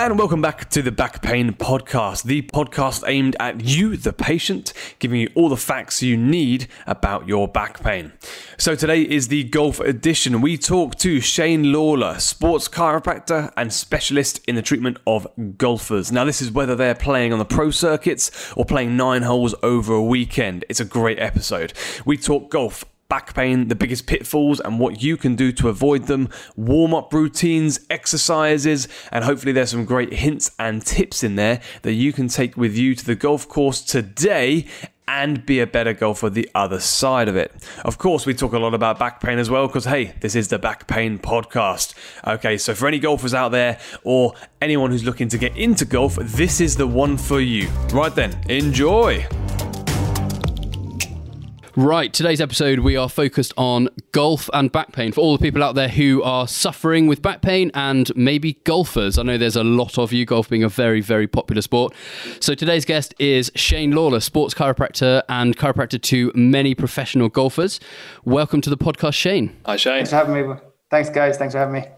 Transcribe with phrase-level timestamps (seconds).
[0.00, 4.72] And welcome back to the Back Pain Podcast, the podcast aimed at you, the patient,
[4.98, 8.14] giving you all the facts you need about your back pain.
[8.56, 10.40] So today is the golf edition.
[10.40, 15.26] We talk to Shane Lawlor, sports chiropractor and specialist in the treatment of
[15.58, 16.10] golfers.
[16.10, 19.92] Now, this is whether they're playing on the pro circuits or playing nine holes over
[19.92, 20.64] a weekend.
[20.70, 21.74] It's a great episode.
[22.06, 26.06] We talk golf back pain, the biggest pitfalls, and what you can do to avoid
[26.06, 31.60] them, warm up routines, exercises, and hopefully there's some great hints and tips in there
[31.82, 34.66] that you can take with you to the golf course today
[35.10, 37.52] and be a better golfer the other side of it.
[37.84, 40.48] Of course, we talk a lot about back pain as well because, hey, this is
[40.48, 41.94] the Back Pain Podcast.
[42.24, 46.14] Okay, so for any golfers out there or anyone who's looking to get into golf,
[46.14, 47.68] this is the one for you.
[47.92, 49.26] Right then, enjoy.
[51.80, 55.64] Right, today's episode we are focused on golf and back pain for all the people
[55.64, 59.16] out there who are suffering with back pain and maybe golfers.
[59.16, 61.94] I know there's a lot of you, golf being a very, very popular sport.
[62.38, 67.80] So today's guest is Shane Lawlor, sports chiropractor and chiropractor to many professional golfers.
[68.26, 69.56] Welcome to the podcast, Shane.
[69.64, 69.94] Hi, Shane.
[70.04, 70.54] Thanks for having me.
[70.90, 71.38] Thanks, guys.
[71.38, 71.88] Thanks for having me.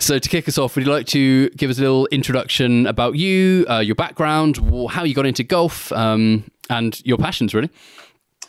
[0.00, 3.16] So, to kick us off, would you like to give us a little introduction about
[3.16, 4.56] you, uh, your background,
[4.88, 7.68] how you got into golf, um, and your passions, really?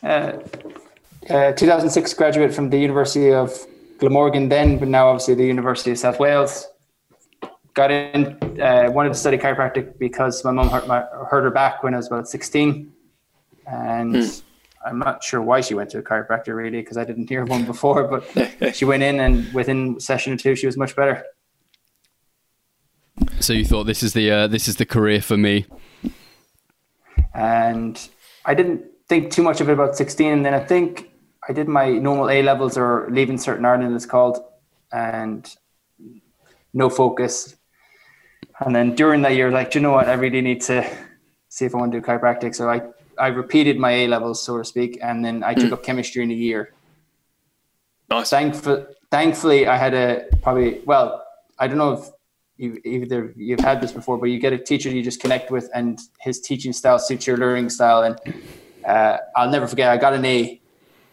[0.01, 0.39] Uh,
[1.29, 3.53] uh, 2006 graduate from the University of
[3.99, 6.67] Glamorgan then, but now obviously the University of South Wales.
[7.73, 11.83] Got in, uh, wanted to study chiropractic because my mum hurt, my, hurt her back
[11.83, 12.91] when I was about 16.
[13.67, 14.41] And mm.
[14.85, 17.65] I'm not sure why she went to a chiropractor really, because I didn't hear one
[17.65, 21.23] before, but she went in and within session or two, she was much better.
[23.39, 25.65] So you thought this is the uh, this is the career for me,
[27.33, 27.99] and
[28.45, 30.31] I didn't think too much of it about 16.
[30.31, 31.11] And then I think
[31.47, 34.37] I did my normal A levels or leaving cert in Ireland it's called,
[34.91, 35.53] and
[36.73, 37.55] no focus.
[38.59, 40.87] And then during that year, like, do you know what, I really need to
[41.49, 42.53] see if I want to do chiropractic.
[42.53, 42.81] So I,
[43.17, 45.73] I repeated my A levels, so to speak, and then I took mm.
[45.73, 46.73] up chemistry in a year.
[48.09, 48.29] Nice.
[48.29, 51.25] Thankful, thankfully, I had a probably, well,
[51.57, 52.09] I don't know if
[52.57, 55.69] you, either you've had this before, but you get a teacher you just connect with,
[55.73, 58.03] and his teaching style suits your learning style.
[58.03, 58.19] And
[58.85, 59.89] uh, I'll never forget.
[59.89, 60.59] I got an A,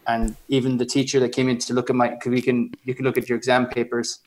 [0.07, 2.93] and even the teacher that came in to look at my, cause we can you
[2.95, 4.19] can look at your exam papers,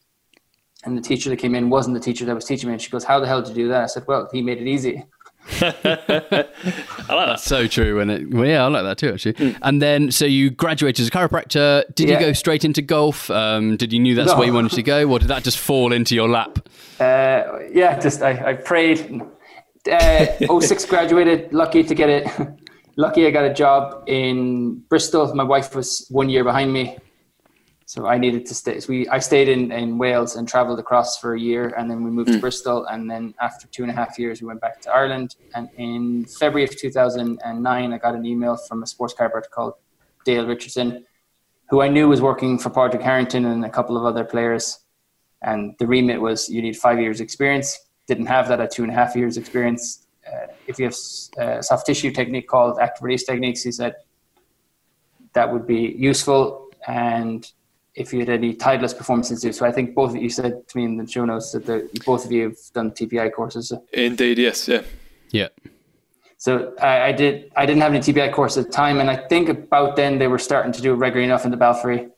[0.85, 2.75] and the teacher that came in wasn't the teacher that was teaching me.
[2.75, 4.59] And she goes, "How the hell did you do that?" I said, "Well, he made
[4.59, 5.05] it easy."
[5.63, 7.41] I like that.
[7.41, 8.01] so true.
[8.01, 9.33] And it, well, yeah, I like that too, actually.
[9.35, 9.59] Mm.
[9.63, 11.83] And then, so you graduated as a chiropractor.
[11.95, 12.21] Did yeah.
[12.21, 13.31] you go straight into golf?
[13.31, 14.39] Um, did you knew that's no.
[14.39, 16.69] where you wanted to go, or did that just fall into your lap?
[17.01, 19.23] Uh, yeah, just I, I prayed.
[19.91, 22.29] Uh, 06 graduated, lucky to get it
[22.97, 25.35] lucky I got a job in Bristol.
[25.35, 26.99] My wife was one year behind me.
[27.87, 28.79] So I needed to stay.
[28.79, 32.05] So we, I stayed in, in Wales and traveled across for a year, and then
[32.05, 32.35] we moved mm.
[32.35, 32.43] to hmm.
[32.43, 32.87] Bristol.
[32.87, 35.35] And then after two and a half years, we went back to Ireland.
[35.57, 39.75] And in February of 2009, I got an email from a sports car chiropractor called
[40.25, 41.05] Dale Richardson,
[41.69, 44.79] who I knew was working for Padraig Harrington and a couple of other players.
[45.43, 47.77] And the remit was you need five years experience.
[48.07, 50.07] Didn't have that at two and a half years experience
[50.67, 50.97] if you have
[51.39, 53.95] a uh, soft tissue technique called active release techniques, he said
[55.33, 56.69] that would be useful.
[56.87, 57.51] And
[57.95, 60.79] if you had any Titleist performance institute, so I think both of you said to
[60.79, 63.73] me in the show notes that the, both of you have done TPI courses.
[63.93, 64.83] Indeed, yes, yeah,
[65.31, 65.49] yeah.
[66.39, 67.53] So I, I, did.
[67.55, 70.27] I didn't have any TPI course at the time, and I think about then they
[70.27, 72.09] were starting to do it regularly enough in the Belfry,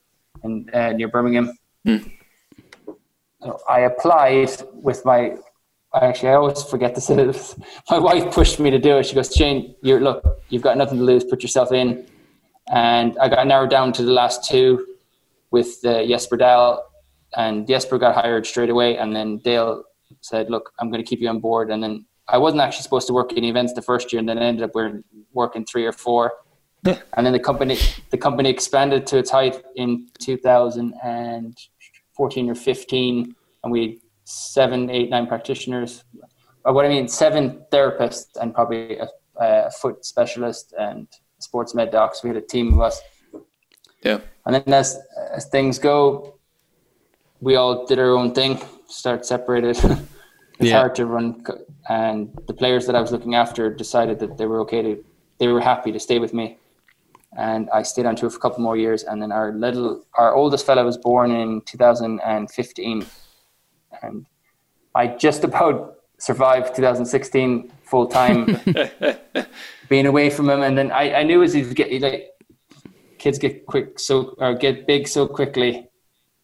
[0.45, 1.53] and uh, near Birmingham.
[1.87, 2.13] Mm.
[3.43, 5.37] So I applied with my
[5.95, 7.55] I actually I always forget to say this.
[7.91, 9.07] My wife pushed me to do it.
[9.07, 11.25] She goes, Shane, you're look, you've got nothing to lose.
[11.25, 12.07] Put yourself in.
[12.71, 14.87] And I got narrowed down to the last two
[15.51, 16.85] with uh, Jesper Dahl,
[17.37, 18.97] and Jesper got hired straight away.
[18.97, 19.85] And then Dale
[20.21, 23.07] said, "Look, I'm going to keep you on board." And then I wasn't actually supposed
[23.09, 24.71] to work in events the first year, and then I ended up
[25.33, 26.33] working three or four.
[26.85, 27.79] and then the company
[28.11, 34.02] the company expanded to its height in 2014 or 15, and we
[34.33, 36.05] seven, eight, nine practitioners.
[36.65, 41.07] Or what I mean, seven therapists and probably a, a foot specialist and
[41.39, 42.23] sports med docs.
[42.23, 43.01] We had a team of us.
[44.03, 44.21] Yeah.
[44.47, 44.99] And then as
[45.37, 46.39] as things go,
[47.41, 48.61] we all did our own thing.
[48.87, 49.77] Start separated.
[50.59, 50.79] It's Yeah.
[50.81, 51.43] hard to run,
[51.89, 55.05] and the players that I was looking after decided that they were okay to,
[55.39, 56.59] they were happy to stay with me,
[57.37, 59.03] and I stayed on tour for a couple more years.
[59.03, 63.07] And then our little, our oldest fella was born in 2015,
[64.03, 64.27] and
[64.95, 68.59] I just about survived 2016 full time,
[69.89, 70.63] being away from him.
[70.63, 72.29] And then I, I knew as he'd get like
[73.19, 75.89] kids get quick so or get big so quickly.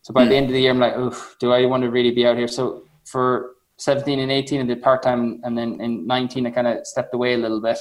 [0.03, 2.13] So by the end of the year, I'm like, oof, do I want to really
[2.13, 2.49] be out here?
[2.49, 6.67] So for 17 and 18, I did part time, and then in 19, I kind
[6.67, 7.79] of stepped away a little bit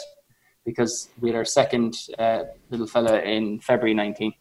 [0.66, 4.34] because we had our second uh, little fella in February 19.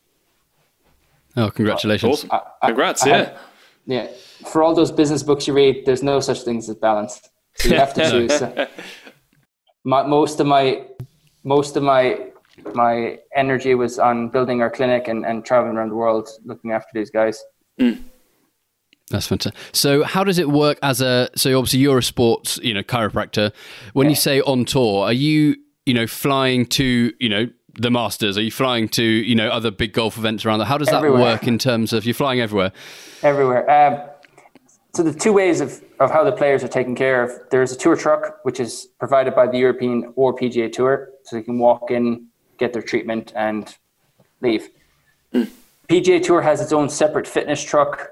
[1.36, 2.24] Oh, congratulations.
[2.24, 2.30] Awesome.
[2.32, 3.16] I- I- Congrats, I yeah.
[3.16, 3.38] had-
[3.86, 4.08] yeah,
[4.50, 7.20] for all those business books you read, there's no such things as balance.
[7.56, 8.36] So you have to choose.
[8.36, 8.68] So
[9.84, 10.84] my, most of my
[11.44, 12.30] most of my
[12.74, 16.88] my energy was on building our clinic and, and traveling around the world looking after
[16.94, 17.42] these guys.
[17.80, 18.02] Mm.
[19.10, 19.60] That's fantastic.
[19.72, 21.28] So, how does it work as a?
[21.36, 23.52] So, obviously, you're a sports, you know, chiropractor.
[23.92, 27.48] When you say on tour, are you, you know, flying to, you know,
[27.78, 28.38] the Masters?
[28.38, 30.61] Are you flying to, you know, other big golf events around?
[30.61, 30.67] That?
[30.67, 31.20] How does that Everywhere.
[31.20, 32.73] work in terms of you're flying everywhere?
[33.23, 33.69] everywhere.
[33.70, 34.08] Um,
[34.94, 37.31] so the two ways of, of how the players are taken care of.
[37.50, 41.43] There's a tour truck which is provided by the European or PGA Tour, so they
[41.43, 42.28] can walk in,
[42.58, 43.76] get their treatment, and
[44.40, 44.70] leave.
[45.34, 48.08] PGA Tour has its own separate fitness truck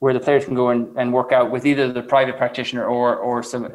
[0.00, 3.16] where the players can go and, and work out with either the private practitioner or
[3.16, 3.68] or some.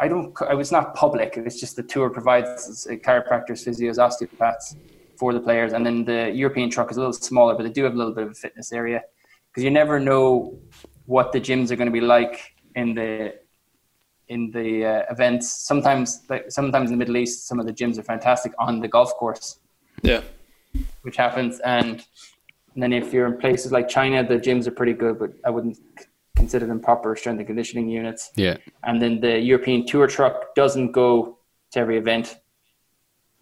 [0.00, 0.34] I- don't.
[0.42, 1.34] I was not public.
[1.36, 4.76] It's just the tour provides chiropractors, physios, osteopaths
[5.16, 7.82] for the players, and then the European truck is a little smaller, but they do
[7.84, 9.02] have a little bit of a fitness area
[9.50, 10.56] because you never know
[11.06, 13.34] what the gyms are going to be like in the
[14.28, 15.50] in the uh, events.
[15.70, 18.88] Sometimes, like sometimes in the Middle East, some of the gyms are fantastic on the
[18.88, 19.58] golf course
[20.02, 20.20] Yeah.
[21.02, 21.60] which happens.
[21.60, 22.04] And,
[22.78, 25.50] and then if you're in places like China, the gyms are pretty good, but I
[25.50, 25.80] wouldn't
[26.36, 28.30] consider them proper strength and conditioning units.
[28.36, 28.56] Yeah.
[28.84, 31.38] And then the European tour truck doesn't go
[31.72, 32.36] to every event.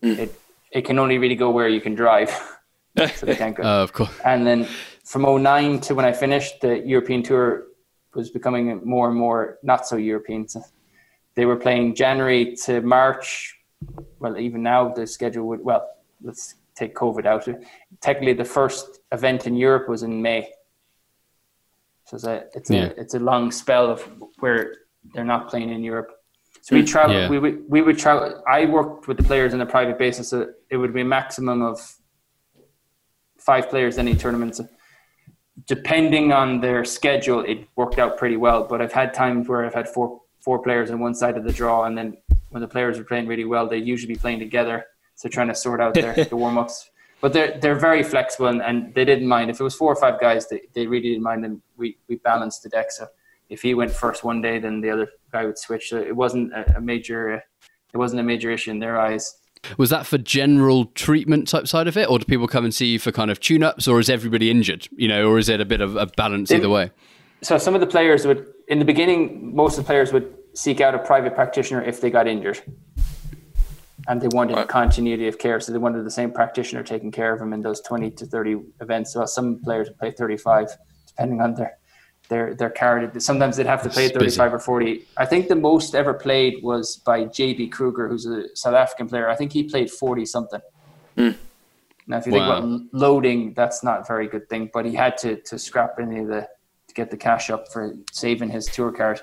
[0.00, 0.34] It
[0.72, 2.30] it can only really go where you can drive,
[3.14, 3.62] so they can't go.
[3.62, 4.08] Uh, of course.
[4.24, 4.66] And then
[5.04, 7.66] from 09 to when I finished, the European tour
[8.14, 10.48] was becoming more and more not so European.
[10.48, 10.62] So
[11.34, 13.54] they were playing January to March.
[14.18, 15.86] Well, even now the schedule would, well,
[16.22, 17.48] let's take COVID out.
[18.00, 20.48] Technically, the first event in Europe was in May.
[22.04, 22.84] So it's a, it's Yeah.
[22.84, 24.08] a, it's a long spell of
[24.38, 24.74] where
[25.14, 26.10] they're not playing in Europe.
[26.60, 27.28] So we travel, Yeah.
[27.28, 28.42] we would, we would travel.
[28.46, 30.28] I worked with the players on a private basis.
[30.28, 31.80] So it would be a maximum of
[33.38, 34.56] five players in any tournament.
[34.56, 34.68] So
[35.66, 38.64] depending on their schedule, it worked out pretty well.
[38.64, 41.52] But I've had times where I've had four four players on one side of the
[41.52, 42.16] draw, and then
[42.50, 44.84] when the players are playing really well, they usually be playing together.
[45.16, 46.90] So trying to sort out their the warm ups.
[47.20, 49.96] But they're they're very flexible, and, and they didn't mind if it was four or
[49.96, 50.48] five guys.
[50.48, 52.92] They, they really didn't mind, and we we balanced the deck.
[52.92, 53.06] So
[53.48, 55.88] if he went first one day, then the other guy would switch.
[55.90, 57.42] So it wasn't a, a major.
[57.92, 59.38] It wasn't a major issue in their eyes.
[59.78, 62.86] Was that for general treatment type side of it, or do people come and see
[62.86, 64.86] you for kind of tune-ups, or is everybody injured?
[64.94, 66.90] You know, or is it a bit of a balance either way?
[67.42, 70.80] so some of the players would in the beginning most of the players would seek
[70.80, 72.60] out a private practitioner if they got injured
[74.08, 74.68] and they wanted Right.
[74.68, 77.80] continuity of care so they wanted the same practitioner taking care of them in those
[77.80, 79.12] 20 to 30 events.
[79.12, 80.76] So some players would play 35
[81.06, 81.78] depending on their
[82.28, 83.22] their their card.
[83.22, 84.36] Sometimes they'd have to play It's busy.
[84.36, 88.54] 35 or 40 i think the most ever played was by jb kruger who's a
[88.56, 89.28] south african player.
[89.28, 90.60] I think he played 40 something
[91.16, 91.30] hmm.
[92.08, 95.16] now if you think about loading that's not a very good thing but he had
[95.18, 96.48] to to scrap any of the
[96.88, 99.20] to get the cash up for saving his tour card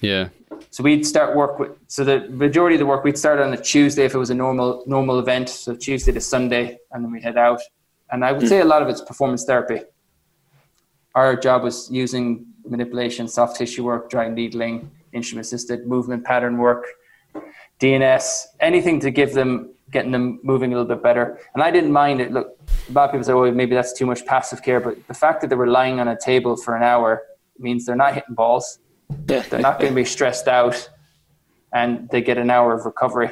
[0.00, 0.28] Yeah.
[0.70, 3.56] so we'd start work with so the majority of the work we'd start on a
[3.56, 5.48] Tuesday if it was a normal normal event.
[5.48, 7.60] So Tuesday to Sunday, and then we'd head out.
[8.10, 8.48] And I would hmm.
[8.48, 9.80] say a lot of it's performance therapy.
[11.14, 16.86] Our job was using manipulation, soft tissue work, dry needling, instrument assisted movement pattern work,
[17.80, 21.40] DNS, anything to give them getting them moving a little bit better.
[21.54, 22.30] And I didn't mind it.
[22.30, 25.14] Look, a lot of people say, "Oh, maybe that's too much passive care," but the
[25.14, 27.22] fact that they were lying on a table for an hour
[27.58, 28.78] means they're not hitting balls
[29.28, 29.42] Yeah.
[29.48, 30.88] they're not going to be stressed out
[31.72, 33.30] and they get an hour of recovery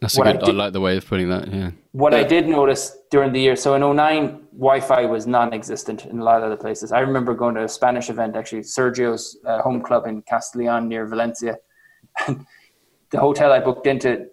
[0.00, 0.42] That's a What I good.
[0.42, 1.52] I, did- like the way of putting that.
[1.52, 1.70] Yeah.
[1.92, 6.24] what i did notice during the year so in 09 wi-fi was non-existent in a
[6.24, 9.80] lot of the places i remember going to a spanish event actually sergio's uh, home
[9.82, 11.56] club in castellon near valencia
[12.26, 12.44] and
[13.10, 14.26] the hotel i booked into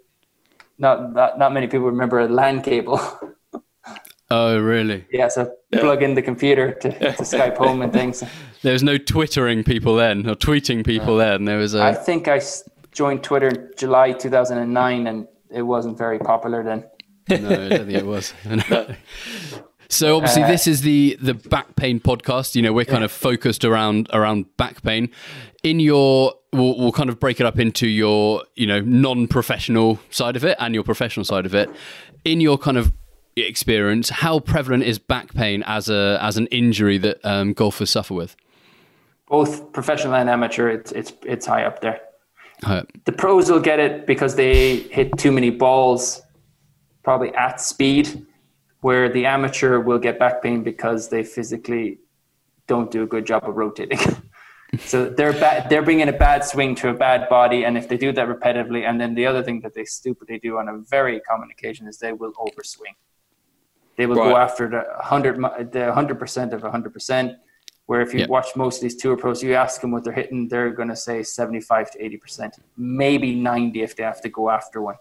[0.79, 2.99] not, not not many people remember a LAN cable
[4.33, 5.05] Oh, really?
[5.11, 8.23] yeah so plug in the computer to, to skype home and things
[8.61, 11.43] There was no twittering people then, or tweeting people then.
[11.43, 11.83] There was a.
[11.83, 12.41] i think I
[12.91, 16.85] joined twitter in july 2009 and it wasn't very popular then
[17.29, 18.33] no, I don't think it was.
[19.89, 22.55] So obviously, uh, this is the the back pain podcast.
[22.55, 23.05] You know, we're kind yeah.
[23.05, 25.11] of focused around around back pain.
[25.61, 30.35] In your, we'll, we'll kind of break it up into your you know non-professional side
[30.35, 31.69] of it and your professional side of it.
[32.25, 32.91] In your kind of
[33.35, 38.13] experience, how prevalent is back pain as a as an injury that um, golfers suffer
[38.13, 38.35] with?
[39.27, 42.01] Both professional and amateur, it's it's it's high up there.
[42.61, 42.83] High.
[43.05, 46.21] The pros will get it because they hit too many balls,
[47.03, 48.25] probably at speed,
[48.81, 51.99] where the amateur will get back pain because they physically
[52.67, 53.99] don't do a good job of rotating.
[54.79, 57.97] so they're bad, they're bringing a bad swing to a bad body, and if they
[57.97, 61.19] do that repetitively, and then the other thing that they stupidly do on a very
[61.21, 62.95] common occasion is they will overswing.
[63.95, 64.29] They will right.
[64.29, 65.37] go after the hundred
[65.71, 67.37] the hundred percent of hundred percent.
[67.85, 68.29] Where if you yep.
[68.29, 70.95] watch most of these tour pros, you ask them what they're hitting, they're going to
[70.95, 74.95] say seventy five to eighty percent, maybe ninety if they have to go after one.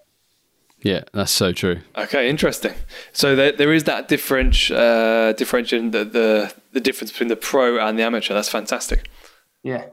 [0.81, 1.79] Yeah, that's so true.
[1.97, 2.75] Okay, interesting.
[3.13, 7.79] So there, there is that difference, uh, differentiating the, the the difference between the pro
[7.79, 8.35] and the amateur.
[8.35, 9.09] That's fantastic.
[9.63, 9.85] Yeah.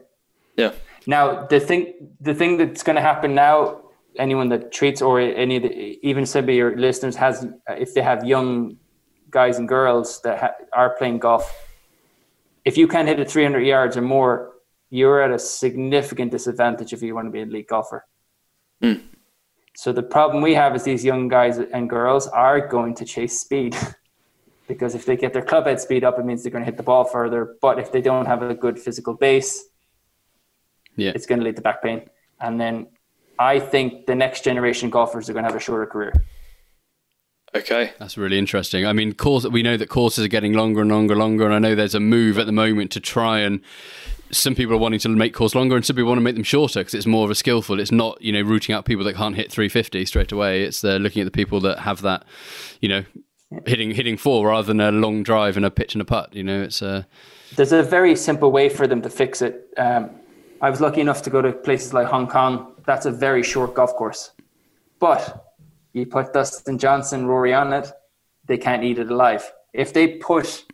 [0.56, 0.72] Yeah.
[1.06, 3.82] Now the thing, the thing that's going to happen now,
[4.16, 8.02] anyone that treats or any of the, even some of your listeners has, if they
[8.02, 8.76] have young
[9.30, 11.50] guys and girls that ha- are playing golf,
[12.64, 14.52] if you can't hit it 300 yards or more,
[14.90, 18.06] you're at a significant disadvantage if you want to be an elite golfer.
[18.82, 19.02] Mm.
[19.76, 23.40] So the problem we have is these young guys and girls are going to chase
[23.40, 23.76] speed.
[24.70, 26.76] because if they get their club head speed up, it means they're going to hit
[26.76, 27.56] the ball further.
[27.60, 29.64] But if they don't have a good physical base,
[30.96, 31.10] yeah.
[31.12, 32.08] it's going to lead to back pain.
[32.40, 32.86] And then
[33.36, 36.12] I think the next generation golfers are going to have a shorter career.
[37.54, 38.86] Okay, that's really interesting.
[38.86, 41.54] I mean, course we know that courses are getting longer and longer, and longer, and
[41.54, 43.60] I know there's a move at the moment to try and
[44.30, 46.44] some people are wanting to make course longer, and some people want to make them
[46.44, 47.80] shorter because it's more of a skillful.
[47.80, 50.62] It's not you know rooting out people that can't hit 350 straight away.
[50.62, 52.24] It's they're looking at the people that have that,
[52.80, 53.04] you know,
[53.66, 56.34] hitting hitting four rather than a long drive and a pitch and a putt.
[56.34, 56.88] You know, it's a.
[56.88, 57.02] Uh,
[57.56, 59.68] there's a very simple way for them to fix it.
[59.76, 60.10] Um,
[60.60, 62.74] I was lucky enough to go to places like Hong Kong.
[62.86, 64.30] That's a very short golf course,
[65.00, 65.49] but
[65.92, 67.90] you put Dustin Johnson, Rory on it,
[68.46, 69.52] they can't eat it alive.
[69.72, 70.64] If they put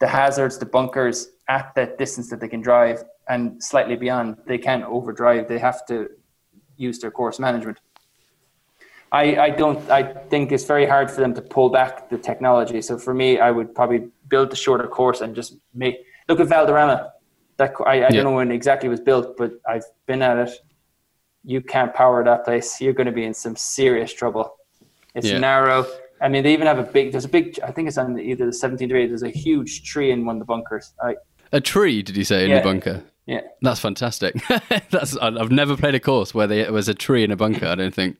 [0.00, 4.58] the hazards, the bunkers at that distance that they can drive and slightly beyond, they
[4.58, 5.48] can't overdrive.
[5.48, 6.08] They have to
[6.76, 7.78] use their course management.
[9.12, 12.80] I, I don't I think it's very hard for them to pull back the technology.
[12.80, 15.96] So for me, I would probably build the shorter course and just make
[16.28, 17.12] look at Valderrama.
[17.58, 18.08] That I, I yeah.
[18.08, 20.52] don't know when exactly it was built, but I've been at it.
[21.44, 22.80] You can't power that place.
[22.80, 24.56] You're going to be in some serious trouble.
[25.14, 25.38] It's yeah.
[25.38, 25.86] narrow.
[26.20, 27.12] I mean, they even have a big.
[27.12, 27.58] There's a big.
[27.62, 29.08] I think it's on either the 17th or 8th.
[29.08, 30.92] There's a huge tree in one of the bunkers.
[31.02, 31.16] I,
[31.52, 32.02] a tree?
[32.02, 32.58] Did you say in yeah.
[32.58, 33.02] the bunker?
[33.26, 34.34] Yeah, that's fantastic.
[34.90, 37.66] that's I've never played a course where there was a tree in a bunker.
[37.66, 38.16] I don't think.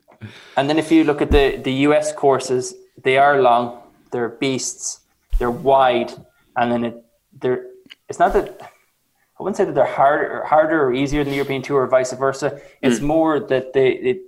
[0.57, 3.83] And then if you look at the the US courses, they are long.
[4.11, 5.01] They're beasts.
[5.39, 6.13] They're wide,
[6.57, 7.05] and then it
[7.41, 7.67] they're.
[8.09, 11.63] It's not that I wouldn't say that they're harder, harder or easier than the European
[11.63, 12.61] Tour, or vice versa.
[12.81, 13.03] It's mm.
[13.03, 14.21] more that they it,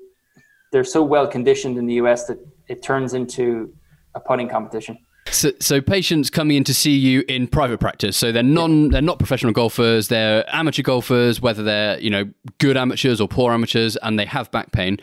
[0.73, 3.73] they're so well conditioned in the US that it turns into
[4.15, 4.99] a putting competition.
[5.31, 8.17] So, so, patients coming in to see you in private practice.
[8.17, 10.09] So they're non, they're not professional golfers.
[10.09, 14.51] They're amateur golfers, whether they're you know good amateurs or poor amateurs, and they have
[14.51, 14.99] back pain.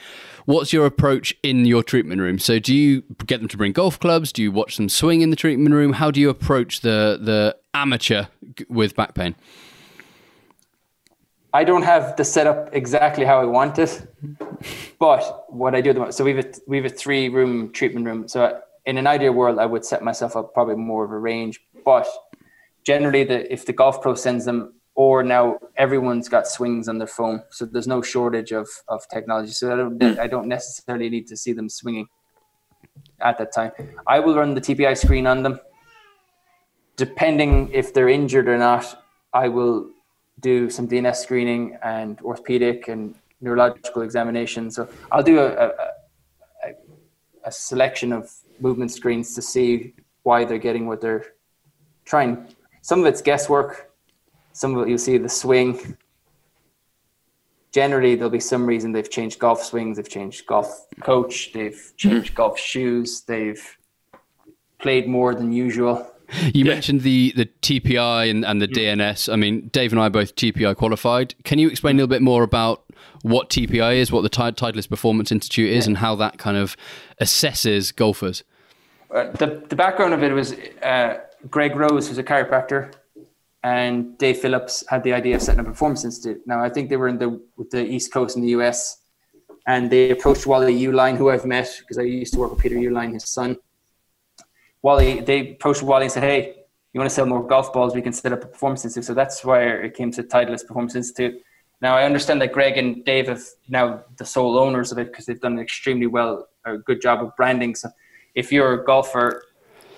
[0.46, 2.40] What's your approach in your treatment room?
[2.40, 4.32] So do you get them to bring golf clubs?
[4.32, 5.94] Do you watch them swing in the treatment room?
[5.94, 8.26] How do you approach the the amateur
[8.70, 9.36] with back pain?
[11.54, 14.08] I don't have the setup exactly how I want it,
[15.00, 16.18] but what I do the most.
[16.18, 18.28] So we have a we have a three room treatment room.
[18.28, 21.62] So in an ideal world, I would set myself up probably more of a range.
[21.84, 22.08] But
[22.84, 27.08] generally, the if the golf pro sends them, or now everyone's got swings on their
[27.08, 29.52] phone, so there's no shortage of of technology.
[29.52, 30.20] So I don't hmm.
[30.22, 32.08] I don't necessarily need to see them swinging
[33.20, 33.72] at that time.
[34.08, 35.60] I will run the TPI screen on them.
[36.96, 39.04] Depending if they're injured or not,
[39.34, 39.90] I will
[40.42, 44.70] do some DNS screening and orthopedic and neurological examination.
[44.70, 45.72] So I'll do a, a,
[47.46, 49.94] a, selection of movement screens to see
[50.24, 51.26] why they're getting what they're
[52.06, 52.48] trying.
[52.82, 53.92] Some of it's guesswork.
[54.54, 55.98] Some of it you'll see the swing.
[57.72, 62.36] Generally, there'll be some reason they've changed golf swings, they've changed golf coach, they've changed
[62.36, 63.78] golf shoes, they've
[64.78, 66.11] played more than usual.
[66.54, 66.74] You yeah.
[66.74, 69.32] mentioned the, the TPI and, and the DNS.
[69.32, 71.36] I mean, Dave and I are both TPI qualified.
[71.44, 72.84] Can you explain a little bit more about
[73.22, 75.90] what TPI is, what the T- Titleist Performance Institute is, yeah.
[75.90, 76.78] and how that kind of
[77.20, 78.44] assesses golfers?
[79.14, 81.20] Uh, the, the background of it was uh,
[81.50, 82.94] Greg Rose, who's a chiropractor,
[83.64, 86.42] and Dave Phillips had the idea of setting up a performance institute.
[86.46, 89.02] Now, I think they were in the the East Coast in the US,
[89.68, 92.76] and they approached Wally Uihlein, who I've met because I used to work with Peter
[92.76, 93.58] Uihlein, his son
[94.82, 96.56] Wally, they approached Wally and said, "Hey,
[96.94, 97.96] you want to sell more golf balls?
[97.96, 100.96] We can set up a performance institute." So that's where it came to Titleist Performance
[100.96, 101.42] Institute.
[101.82, 105.26] Now I understand that Greg and Dave have now the sole owners of it because
[105.26, 107.76] they've done an extremely well, a good job of branding.
[107.76, 107.90] So
[108.36, 109.44] if you're a golfer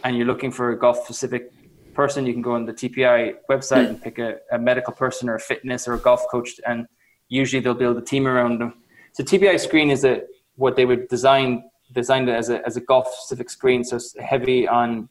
[0.03, 1.51] and you're looking for a golf specific
[1.93, 5.35] person, you can go on the TPI website and pick a, a, medical person or
[5.35, 6.87] a fitness or a golf coach, and
[7.27, 8.73] usually they'll build a team around them.
[9.11, 10.23] So TPI screen is a
[10.55, 14.15] what they would design designed it as a as a golf specific screen, so it's
[14.19, 15.09] heavy on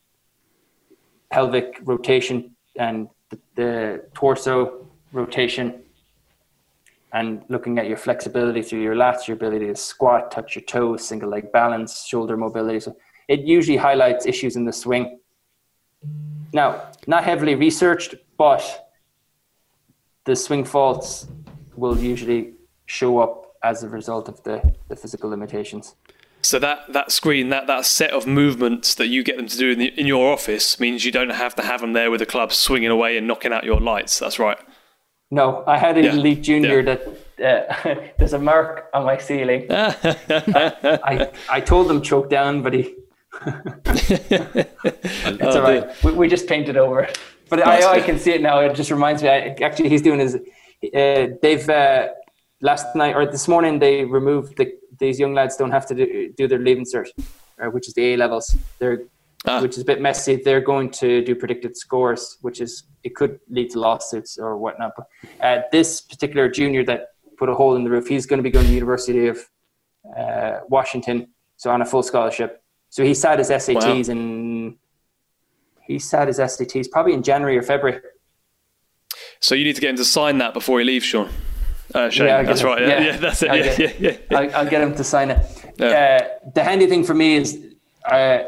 [1.31, 5.83] pelvic rotation and the, the torso rotation
[7.13, 11.07] and looking at your flexibility through your lats, your ability to squat, touch your toes,
[11.07, 12.81] single leg balance, shoulder mobility.
[12.81, 12.97] So
[13.29, 15.21] it usually highlights issues in the swing.
[16.55, 18.91] Now, not heavily researched, but
[20.25, 21.27] the swing faults
[21.77, 22.55] will usually
[22.87, 25.97] show up as a result of the, the physical limitations.
[26.45, 29.71] So that, that screen, that, that set of movements that you get them to do
[29.71, 32.23] in, the, in your office means you don't have to have them there with a
[32.23, 34.19] the club swinging away and knocking out your lights.
[34.19, 34.59] That's right.
[35.31, 36.13] No, I had an yeah.
[36.13, 36.95] elite junior yeah.
[36.95, 37.07] that
[37.43, 39.67] uh, there's a mark on my ceiling.
[39.71, 42.95] I, I told him choke down, but he.
[43.87, 46.05] it's oh, all right.
[46.05, 47.19] We, we, just painted over it,
[47.49, 48.61] but I, I can see it now.
[48.61, 49.31] It just reminds me.
[49.31, 50.37] I, actually, he's doing his.
[50.37, 52.09] Uh, they've uh,
[52.63, 56.33] last night or this morning they removed the these young lads don't have to do,
[56.37, 57.09] do their leaving cert,
[57.61, 58.57] uh, which is the A levels.
[58.79, 59.03] They're
[59.47, 59.61] ah.
[59.61, 60.37] which is a bit messy.
[60.37, 64.93] They're going to do predicted scores, which is it could lead to lawsuits or whatnot.
[64.97, 65.07] But
[65.41, 68.51] uh, this particular junior that put a hole in the roof, he's going to be
[68.51, 69.39] going to the University of
[70.17, 72.63] uh, Washington, so on a full scholarship.
[72.91, 74.13] So he sat his SATs wow.
[74.13, 74.77] and
[75.87, 78.01] he sat his SATs probably in January or February.
[79.41, 81.29] So you need to get him to sign that before he leaves, Sean.
[81.95, 82.81] Uh, Shane, yeah, that's right.
[82.81, 83.51] Yeah, yeah, yeah that's it.
[83.51, 85.73] I'll yeah, get, yeah, yeah, I'll, I'll, get him to sign it.
[85.79, 85.87] Yeah.
[85.87, 87.75] Uh, the handy thing for me is
[88.11, 88.45] uh,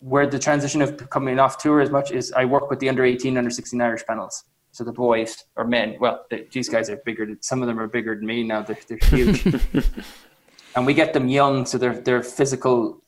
[0.00, 3.04] where the transition of coming off tour as much is I work with the under
[3.04, 4.44] 18, under 16 Irish panels.
[4.72, 7.26] So the boys or men, well, the, these guys are bigger.
[7.26, 8.62] Than, some of them are bigger than me now.
[8.62, 9.44] They're, they're huge,
[10.76, 13.02] and we get them young, so their their physical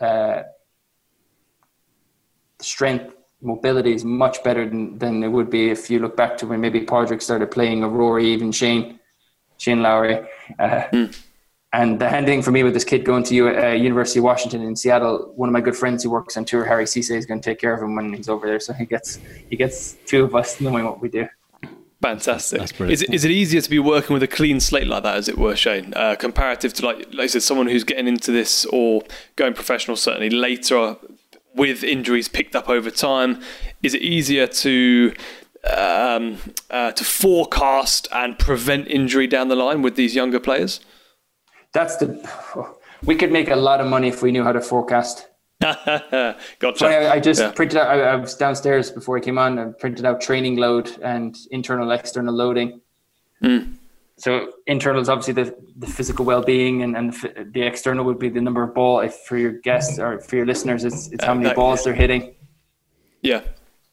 [0.00, 0.42] uh,
[2.60, 6.46] strength mobility is much better than, than it would be if you look back to
[6.46, 8.98] when maybe Padraig started playing a Rory, even Shane.
[9.58, 10.26] Shane Lowry.
[10.58, 11.22] Uh, mm.
[11.72, 14.62] And the handy thing for me with this kid going to uh, University of Washington
[14.62, 17.40] in Seattle, one of my good friends who works on tour, Harry Cisse, is going
[17.40, 18.60] to take care of him when he's over there.
[18.60, 19.18] So he gets
[19.50, 21.28] he gets two of us knowing what we do.
[22.02, 22.80] Fantastic.
[22.80, 25.28] Is it, is it easier to be working with a clean slate like that, as
[25.28, 28.64] it were, Shane, uh, comparative to like, like I said, someone who's getting into this
[28.66, 29.02] or
[29.34, 30.96] going professional certainly later
[31.54, 33.40] with injuries picked up over time?
[33.82, 35.14] Is it easier to
[35.66, 36.38] um,
[36.70, 40.80] uh, to forecast and prevent injury down the line with these younger players?
[41.72, 42.26] That's the.
[43.04, 45.28] We could make a lot of money if we knew how to forecast.
[45.60, 46.86] gotcha.
[46.86, 47.50] I, I, just yeah.
[47.50, 47.88] printed out.
[47.88, 49.58] I, I, was downstairs before I came on.
[49.58, 52.80] I printed out training load and internal, external loading.
[53.42, 53.74] Mm.
[54.18, 57.12] So internal is obviously the, the physical well-being, and, and
[57.52, 59.00] the external would be the number of ball.
[59.00, 61.94] If for your guests or for your listeners, it's, it's how many uh, balls they're
[61.94, 62.34] hitting.
[63.20, 63.42] Yeah,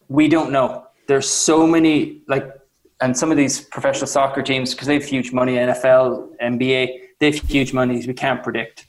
[0.08, 2.52] we don't know there's so many like
[3.00, 7.30] and some of these professional soccer teams because they have huge money nfl nba they
[7.30, 8.86] have huge money we can't predict.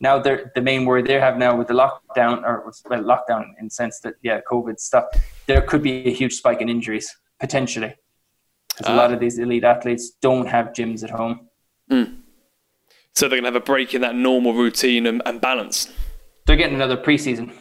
[0.00, 3.66] Now they're the main worry they have now with the lockdown or well lockdown in
[3.66, 5.04] the sense that yeah covid stuff
[5.46, 7.94] there could be a huge spike in injuries potentially.
[8.70, 11.48] Because uh, a lot of these elite athletes don't have gyms at home.
[11.90, 12.18] Mm.
[13.16, 15.92] so they're going to have a break in that normal routine and, and balance?
[16.46, 17.52] They're getting another preseason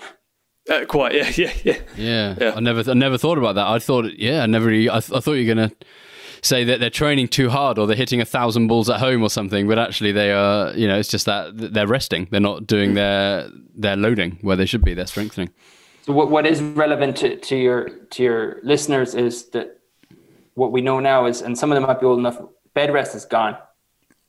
[0.70, 2.36] uh, quite, yeah, yeah, yeah, yeah.
[2.40, 3.68] Yeah, I never, I never thought about that.
[3.68, 4.68] I thought, yeah, I never.
[4.68, 5.72] Really, I, th- I thought you're gonna
[6.42, 9.30] say that they're training too hard or they're hitting a thousand balls at home or
[9.30, 10.74] something, but actually they are.
[10.74, 12.28] You know, it's just that they're resting.
[12.32, 14.94] They're not doing their their loading where they should be.
[14.94, 15.50] They're strengthening.
[16.04, 19.80] So what what is relevant to, to your to your listeners is that
[20.56, 22.40] what we know now is, and some of them might be old enough.
[22.74, 23.58] Bed rest is gone.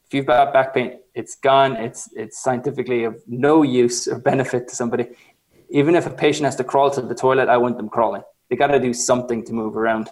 [0.07, 1.76] If you've got back pain, it's gone.
[1.76, 5.07] It's it's scientifically of no use or benefit to somebody
[5.70, 8.22] even if a patient has to crawl to the toilet, I want them crawling.
[8.48, 10.11] They got to do something to move around.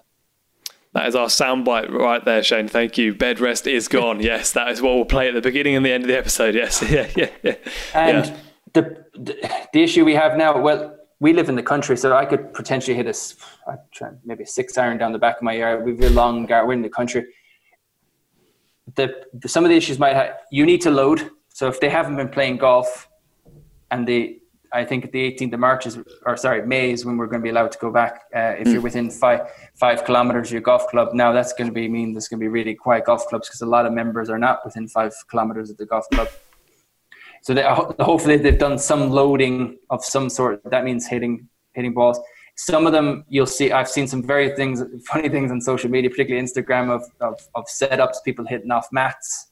[0.94, 2.68] That is our soundbite right there, Shane.
[2.68, 3.14] Thank you.
[3.14, 4.20] Bed rest is gone.
[4.32, 6.54] yes, that is what we'll play at the beginning and the end of the episode.
[6.54, 7.56] Yes, yeah, yeah, yeah.
[7.94, 8.36] And yeah.
[8.74, 12.24] The, the, the issue we have now, well, we live in the country, so I
[12.26, 15.84] could potentially hit a maybe a six iron down the back of my yard.
[15.84, 16.68] We've a long guard.
[16.68, 17.26] We're in the country.
[18.94, 20.36] The, the some of the issues might have.
[20.50, 21.30] You need to load.
[21.48, 23.08] So if they haven't been playing golf,
[23.90, 24.37] and they
[24.72, 27.44] I think the 18th of March is, or sorry, May is when we're going to
[27.44, 28.22] be allowed to go back.
[28.34, 28.72] Uh, if mm.
[28.74, 32.12] you're within five five kilometers of your golf club, now that's going to be mean
[32.12, 34.60] there's going to be really quiet golf clubs because a lot of members are not
[34.64, 36.28] within five kilometers of the golf club.
[37.42, 40.60] So they, hopefully they've done some loading of some sort.
[40.64, 42.18] That means hitting hitting balls.
[42.56, 43.70] Some of them you'll see.
[43.70, 47.64] I've seen some very things, funny things on social media, particularly Instagram, of of, of
[47.66, 49.47] setups, people hitting off mats.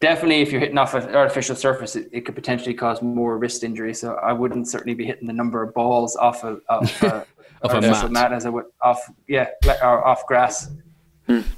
[0.00, 3.64] Definitely, if you're hitting off an artificial surface, it, it could potentially cause more wrist
[3.64, 3.94] injury.
[3.94, 7.24] So I wouldn't certainly be hitting the number of balls off of, of uh,
[7.62, 8.10] off a mat.
[8.10, 9.48] mat as I would off yeah
[9.82, 10.70] or off grass.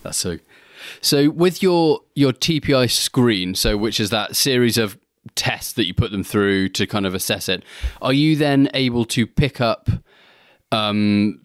[0.03, 0.39] That's so.
[1.03, 4.99] So with your your TPI screen, so which is that series of
[5.35, 7.63] tests that you put them through to kind of assess it,
[8.01, 9.91] are you then able to pick up
[10.73, 11.41] um,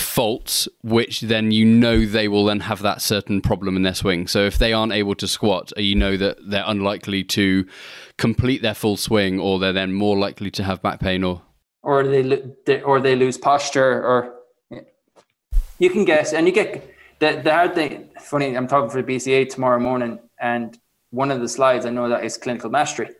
[0.00, 4.26] faults, which then you know they will then have that certain problem in their swing.
[4.26, 7.66] So if they aren't able to squat, you know that they're unlikely to
[8.16, 11.42] complete their full swing, or they're then more likely to have back pain, or
[11.82, 14.34] or they or they lose posture, or
[15.78, 19.16] you can guess, and you get the, the hard thing, funny, I'm talking for the
[19.16, 20.78] BCA tomorrow morning, and
[21.10, 23.10] one of the slides I know that is clinical mastery.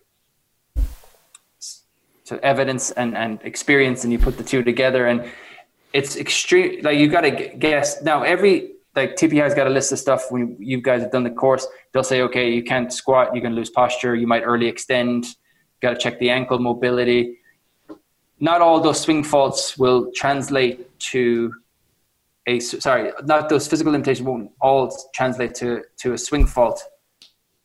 [2.25, 5.25] So evidence and, and experience, and you put the two together, and
[5.92, 6.83] it's extreme.
[6.83, 8.22] Like you've got to guess now.
[8.22, 10.31] Every like TPI has got a list of stuff.
[10.31, 13.55] When you guys have done the course, they'll say, okay, you can't squat, you can
[13.55, 15.27] lose posture, you might early extend.
[15.81, 17.38] Got to check the ankle mobility.
[18.40, 21.55] Not all those swing faults will translate to
[22.46, 26.83] a sorry, not those physical limitations won't all translate to to a swing fault.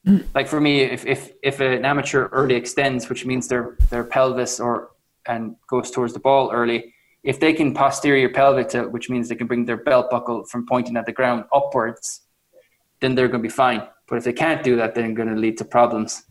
[0.05, 0.25] Mm.
[0.35, 4.59] Like for me, if if if an amateur early extends, which means their their pelvis
[4.59, 4.91] or
[5.25, 6.92] and goes towards the ball early,
[7.23, 10.65] if they can posterior pelvic to, which means they can bring their belt buckle from
[10.65, 12.21] pointing at the ground upwards,
[12.99, 13.81] then they're going to be fine.
[14.07, 16.23] But if they can't do that, then going to lead to problems.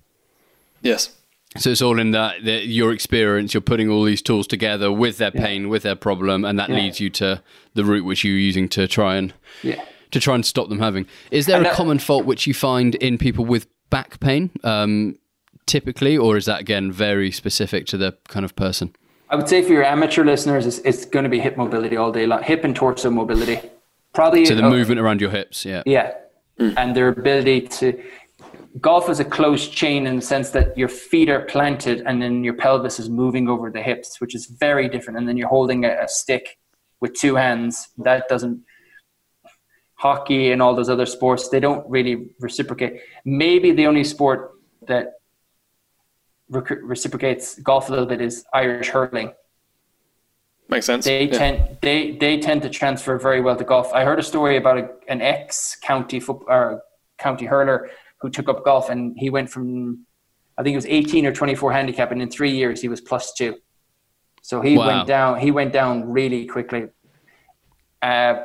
[0.83, 1.15] Yes.
[1.59, 3.53] So it's all in that, your experience.
[3.53, 5.69] You're putting all these tools together with their pain, yeah.
[5.69, 6.77] with their problem, and that yeah.
[6.77, 7.43] leads you to
[7.75, 9.85] the route which you're using to try and yeah.
[10.13, 11.07] to try and stop them having.
[11.31, 15.19] Is there and a common fault which you find in people with back pain, um,
[15.67, 18.95] typically, or is that again very specific to the kind of person?
[19.33, 22.13] I would say for your amateur listeners, it's, it's going to be hip mobility all
[22.13, 23.61] day long, hip and torso mobility.
[24.13, 26.13] Probably so the movement around your hips, yeah, yeah,
[26.61, 26.75] mm.
[26.77, 28.03] and their ability to
[28.79, 32.45] golf is a closed chain in the sense that your feet are planted and then
[32.45, 35.19] your pelvis is moving over the hips, which is very different.
[35.19, 36.59] And then you're holding a, a stick
[37.01, 37.89] with two hands.
[37.99, 38.63] That doesn't.
[39.95, 43.01] Hockey and all those other sports, they don't really reciprocate.
[43.25, 44.51] Maybe the only sport
[44.89, 45.13] that
[46.53, 49.33] reciprocates golf a little bit is Irish hurling.
[50.69, 51.05] Makes sense.
[51.05, 51.39] They yeah.
[51.39, 53.93] tend they they tend to transfer very well to golf.
[53.93, 56.83] I heard a story about a, an ex county football or
[57.19, 60.07] county hurler who took up golf and he went from
[60.57, 63.33] I think it was 18 or 24 handicap and in 3 years he was plus
[63.35, 63.57] 2.
[64.43, 64.87] So he wow.
[64.87, 66.87] went down he went down really quickly.
[68.01, 68.45] Uh,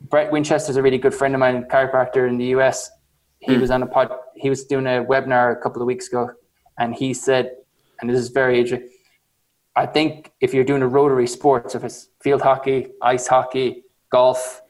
[0.00, 2.90] Brett Winchester's a really good friend of mine, chiropractor in the US.
[3.40, 3.60] He mm.
[3.60, 6.30] was on a pod he was doing a webinar a couple of weeks ago
[6.78, 7.52] and he said
[8.00, 8.88] and this is very interesting
[9.78, 13.84] I think if you're doing a rotary sport, so if it's field hockey, ice hockey,
[14.10, 14.60] golf,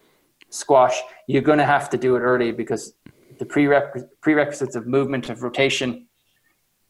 [0.50, 2.92] squash, you're going to have to do it early because
[3.38, 6.06] the prerequisites of movement, of rotation,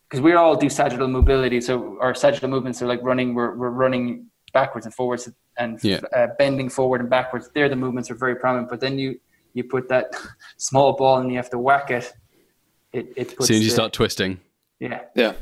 [0.09, 1.61] because we all do sagittal mobility.
[1.61, 6.01] So our sagittal movements are like running, we're, we're running backwards and forwards and yeah.
[6.17, 7.51] uh, bending forward and backwards.
[7.55, 8.69] There, the movements are very prominent.
[8.69, 9.21] But then you,
[9.55, 10.13] you put that
[10.57, 12.13] small ball and you have to whack it.
[12.93, 14.41] It, it puts As soon as you start twisting.
[14.81, 15.03] Yeah.
[15.15, 15.33] Yeah.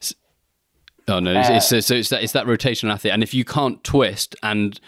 [0.00, 0.14] So,
[1.08, 1.38] oh no!
[1.38, 4.34] It's, uh, it's, so it's that it's that rotational athlete, and if you can't twist
[4.42, 4.80] and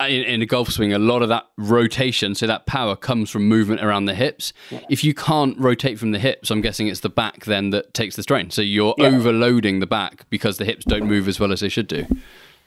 [0.00, 3.48] in, in, a golf swing, a lot of that rotation, so that power comes from
[3.48, 4.52] movement around the hips.
[4.70, 4.80] Yeah.
[4.90, 8.16] If you can't rotate from the hips, I'm guessing it's the back then that takes
[8.16, 8.50] the strain.
[8.50, 9.06] So you're yeah.
[9.06, 12.06] overloading the back because the hips don't move as well as they should do.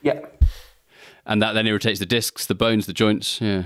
[0.02, 0.20] Yeah.
[1.26, 3.40] And that then irritates the discs, the bones, the joints.
[3.40, 3.64] Yeah.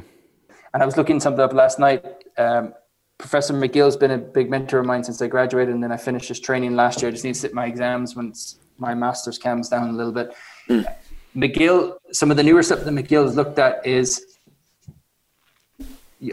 [0.75, 2.05] And I was looking something up last night.
[2.37, 2.75] Um,
[3.23, 6.27] Professor McGill's been a big mentor of mine since I graduated, and then I finished
[6.27, 7.09] his training last year.
[7.09, 10.35] I just need to sit my exams once my master's calms down a little bit.
[10.69, 10.93] Mm.
[11.37, 14.39] McGill, some of the newer stuff that McGill has looked at is,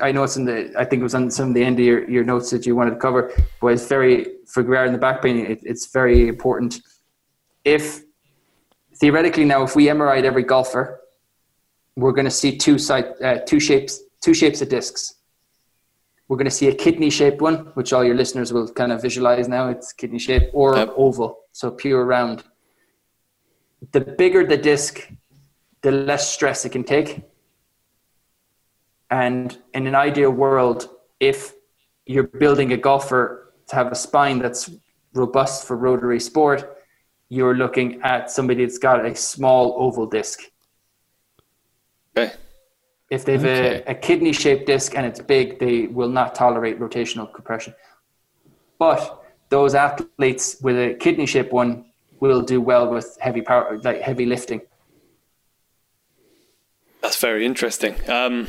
[0.01, 1.85] I know it's in the, I think it was on some of the end of
[1.85, 5.21] your, your notes that you wanted to cover, but it's very, for regarding the back
[5.21, 6.81] pain, it, it's very important.
[7.63, 8.01] If,
[8.95, 11.01] theoretically now, if we MRI'd every golfer,
[11.95, 15.13] we're going to see two side, uh, two shapes, two shapes of discs.
[16.29, 19.01] We're going to see a kidney shaped one, which all your listeners will kind of
[19.01, 19.67] visualize now.
[19.67, 20.93] It's kidney shaped or yep.
[20.95, 22.45] oval, so pure round
[23.91, 25.09] the bigger the disc,
[25.81, 27.21] the less stress it can take.
[29.09, 30.89] And in an ideal world,
[31.19, 31.53] if
[32.05, 34.69] you're building a golfer to have a spine that's
[35.13, 36.77] robust for rotary sport,
[37.29, 40.41] you're looking at somebody that's got a small oval disc.
[42.15, 42.33] Okay.
[43.09, 43.83] If they have okay.
[43.87, 47.73] a, a kidney shaped disc and it's big, they will not tolerate rotational compression.
[48.77, 51.85] But those athletes with a kidney shaped one
[52.19, 54.61] will do well with heavy power, like heavy lifting.
[57.01, 57.95] That's very interesting.
[58.09, 58.47] Um,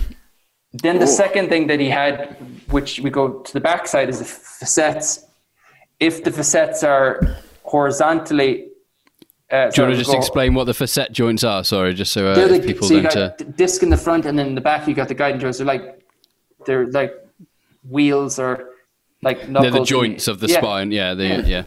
[0.72, 1.08] then the ooh.
[1.22, 2.36] second thing that he had,
[2.70, 5.24] which we go to the backside, is the facets.
[5.98, 7.20] If the facets are
[7.62, 8.69] horizontally
[9.50, 11.64] uh, Do you want to just go, explain what the facet joints are?
[11.64, 13.14] Sorry, just so uh, like, people so you don't.
[13.14, 15.40] Got uh, disc in the front, and then in the back you got the guiding
[15.40, 15.58] joints.
[15.58, 16.04] They're like
[16.66, 17.14] they're like
[17.88, 18.70] wheels or
[19.22, 19.72] like knuckles.
[19.72, 20.58] They're the joints of the yeah.
[20.58, 20.92] spine.
[20.92, 21.64] Yeah, they, yeah, yeah.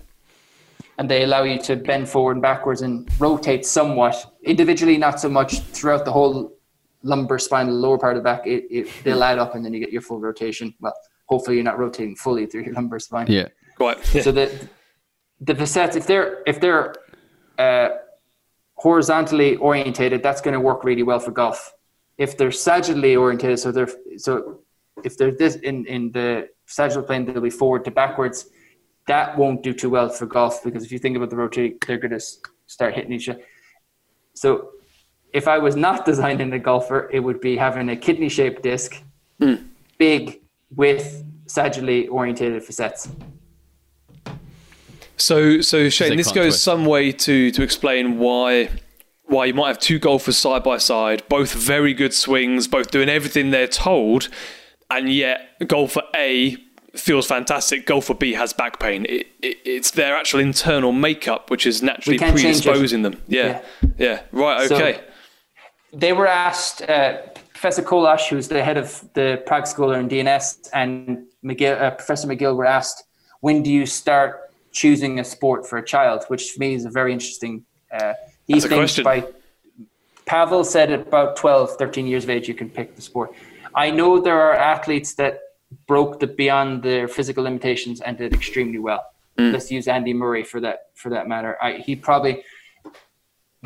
[0.98, 5.28] And they allow you to bend forward and backwards and rotate somewhat individually, not so
[5.28, 6.54] much throughout the whole
[7.02, 8.46] lumbar spine, the lower part of the back.
[8.48, 10.74] It, it they'll add up, and then you get your full rotation.
[10.80, 10.94] Well,
[11.26, 13.28] hopefully you're not rotating fully through your lumbar spine.
[13.28, 14.06] Yeah, quite.
[14.06, 14.70] So the
[15.42, 16.96] the facets, if they're if they're
[17.58, 17.90] uh,
[18.76, 21.74] horizontally orientated, that's going to work really well for golf.
[22.18, 24.60] If they're sagittally orientated, so they're so
[25.04, 28.48] if they're this in in the sagittal plane, they'll be forward to backwards.
[29.08, 31.98] That won't do too well for golf because if you think about the rotate, they're
[31.98, 32.24] going to
[32.68, 33.42] start hitting each other.
[34.34, 34.70] So,
[35.34, 39.02] if I was not designing a golfer, it would be having a kidney-shaped disc,
[39.42, 39.68] mm.
[39.98, 40.42] big
[40.76, 43.10] with sagittally orientated facets.
[45.24, 46.64] So, so Shane, this goes twist.
[46.64, 48.70] some way to to explain why
[49.24, 53.08] why you might have two golfers side by side, both very good swings, both doing
[53.08, 54.28] everything they're told,
[54.92, 56.58] and yet golfer A
[56.98, 57.86] feels fantastic.
[57.86, 59.06] Golfer B has back pain.
[59.08, 63.16] It, it, it's their actual internal makeup which is naturally predisposing them.
[63.30, 63.62] Yeah.
[63.82, 64.70] yeah, yeah, right.
[64.70, 64.96] Okay.
[64.96, 66.82] So they were asked.
[66.82, 67.20] Uh,
[67.54, 72.28] Professor Kolář, who's the head of the Prague School in DNS, and McGill, uh, Professor
[72.28, 73.06] McGill were asked,
[73.40, 74.43] "When do you start
[74.74, 77.64] choosing a sport for a child, which for me is a very interesting.
[77.92, 78.14] Uh,
[78.48, 79.26] he That's thinks by
[80.26, 83.34] Pavel said at about 12, 13 years of age, you can pick the sport.
[83.76, 85.40] I know there are athletes that
[85.88, 89.06] broke the beyond their physical limitations and did extremely well.
[89.38, 89.54] Mm.
[89.54, 91.58] Let's use Andy Murray for that for that matter.
[91.62, 92.44] I, he probably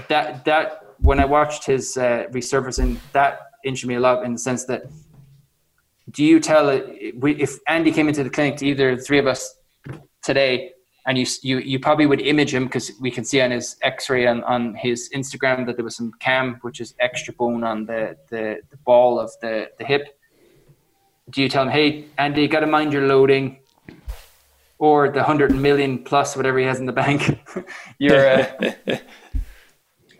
[0.07, 4.39] that that when I watched his uh, resurfacing, that injured me a lot in the
[4.39, 4.83] sense that
[6.11, 9.55] do you tell if Andy came into the clinic to either the three of us
[10.23, 10.71] today
[11.07, 14.27] and you you you probably would image him because we can see on his X-ray
[14.27, 18.17] on, on his Instagram that there was some cam, which is extra bone on the,
[18.29, 20.19] the, the ball of the, the hip.
[21.29, 23.59] Do you tell him, hey, Andy, you got to mind your loading,
[24.79, 27.39] or the hundred million plus whatever he has in the bank?
[27.97, 28.29] You're.
[28.29, 28.71] Uh,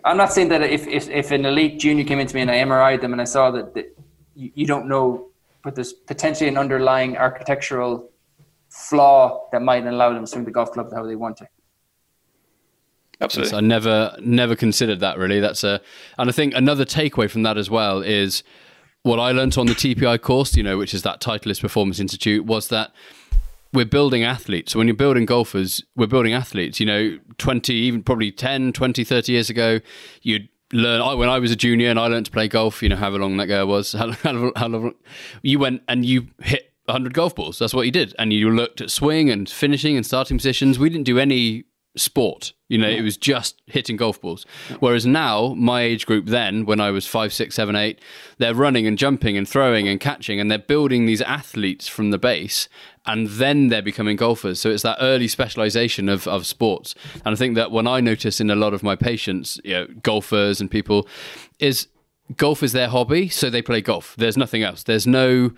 [0.06, 2.56] I'm not saying that if, if if an elite junior came into me and I
[2.60, 3.98] MRI'd them and I saw that, that
[4.36, 5.32] you, you don't know,
[5.64, 8.10] but there's potentially an underlying architectural
[8.70, 11.48] flaw that might allow them to swing the golf club how they want to.
[13.20, 13.58] Absolutely.
[13.58, 15.40] I never never considered that really.
[15.40, 15.82] That's a
[16.18, 18.44] and I think another takeaway from that as well is
[19.04, 22.46] what I learned on the TPI course, you know, which is that Titleist Performance Institute,
[22.46, 22.92] was that
[23.74, 24.74] we're building athletes.
[24.74, 26.80] So when you're building golfers, we're building athletes.
[26.80, 29.80] You know, 20, even probably 10, 20, 30 years ago,
[30.22, 31.02] you'd learn.
[31.02, 33.20] I, when I was a junior and I learned to play golf, you know, however
[33.20, 34.94] long that girl was, how, how, how long,
[35.42, 37.60] you went and you hit 100 golf balls.
[37.60, 38.16] That's what you did.
[38.18, 40.80] And you looked at swing and finishing and starting positions.
[40.80, 41.66] We didn't do any
[41.98, 42.54] sport.
[42.70, 44.46] You know, it was just hitting golf balls.
[44.80, 48.00] Whereas now, my age group then, when I was five, six, seven, eight,
[48.38, 52.18] they're running and jumping and throwing and catching, and they're building these athletes from the
[52.18, 52.68] base,
[53.06, 54.60] and then they're becoming golfers.
[54.60, 56.94] So it's that early specialization of, of sports.
[57.26, 59.88] And I think that when I notice in a lot of my patients, you know,
[60.04, 61.08] golfers and people,
[61.60, 61.88] is
[62.36, 64.16] golf is their hobby, so they play golf.
[64.18, 64.84] There's nothing else.
[64.84, 65.52] There's no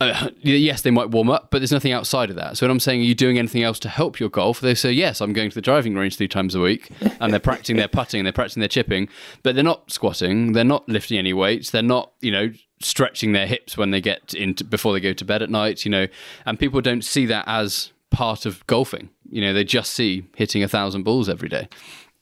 [0.00, 2.56] uh, yes, they might warm up, but there's nothing outside of that.
[2.56, 4.60] So when I'm saying, are you doing anything else to help your golf?
[4.60, 7.40] They say, yes, I'm going to the driving range three times a week, and they're
[7.40, 9.08] practicing their putting, and they're practicing their chipping,
[9.42, 13.46] but they're not squatting, they're not lifting any weights, they're not, you know, stretching their
[13.46, 16.06] hips when they get into before they go to bed at night, you know,
[16.46, 19.10] and people don't see that as part of golfing.
[19.28, 21.68] You know, they just see hitting a thousand balls every day,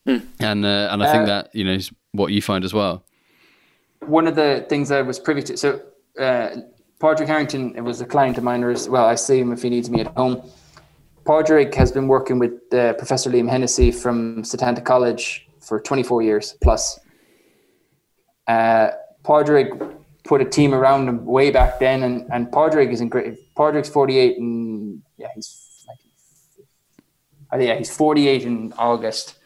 [0.06, 0.26] mm.
[0.40, 3.04] and uh, and I think uh, that you know is what you find as well.
[4.00, 5.82] One of the things I was privy to, so.
[6.18, 6.62] Uh,
[6.98, 9.90] Padraig Harrington was a client of mine, as well, I see him if he needs
[9.90, 10.42] me at home.
[11.26, 16.56] Padraig has been working with uh, Professor Liam Hennessy from Setanta College for 24 years
[16.62, 16.98] plus.
[18.46, 18.90] Uh,
[19.24, 19.82] Padraig
[20.24, 23.54] put a team around him way back then, and, and Padraig is in great.
[23.54, 25.98] Padraig's 48, and yeah, he's like,
[27.52, 29.37] oh, yeah, he's 48 in August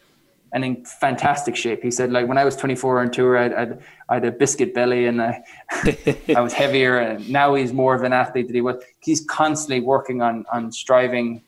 [0.53, 1.81] and in fantastic shape.
[1.81, 3.67] He said, like when I was 24 on tour, I, I,
[4.09, 5.41] I had a biscuit belly and I,
[6.35, 6.99] I was heavier.
[6.99, 8.83] And now he's more of an athlete that he was.
[8.99, 11.43] He's constantly working on on striving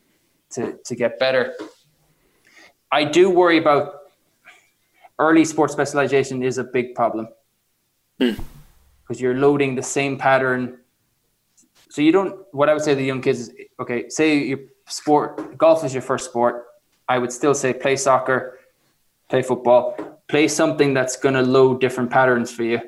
[0.51, 1.53] to to get better.
[2.91, 3.99] I do worry about
[5.19, 7.27] early sports specialization is a big problem
[8.17, 9.19] because mm.
[9.19, 10.77] you're loading the same pattern
[11.93, 12.43] so you don't.
[12.53, 15.93] What I would say to the young kids is, okay, say your sport golf is
[15.93, 16.65] your first sport.
[17.07, 18.57] I would still say play soccer,
[19.29, 22.79] play football, play something that's going to load different patterns for you.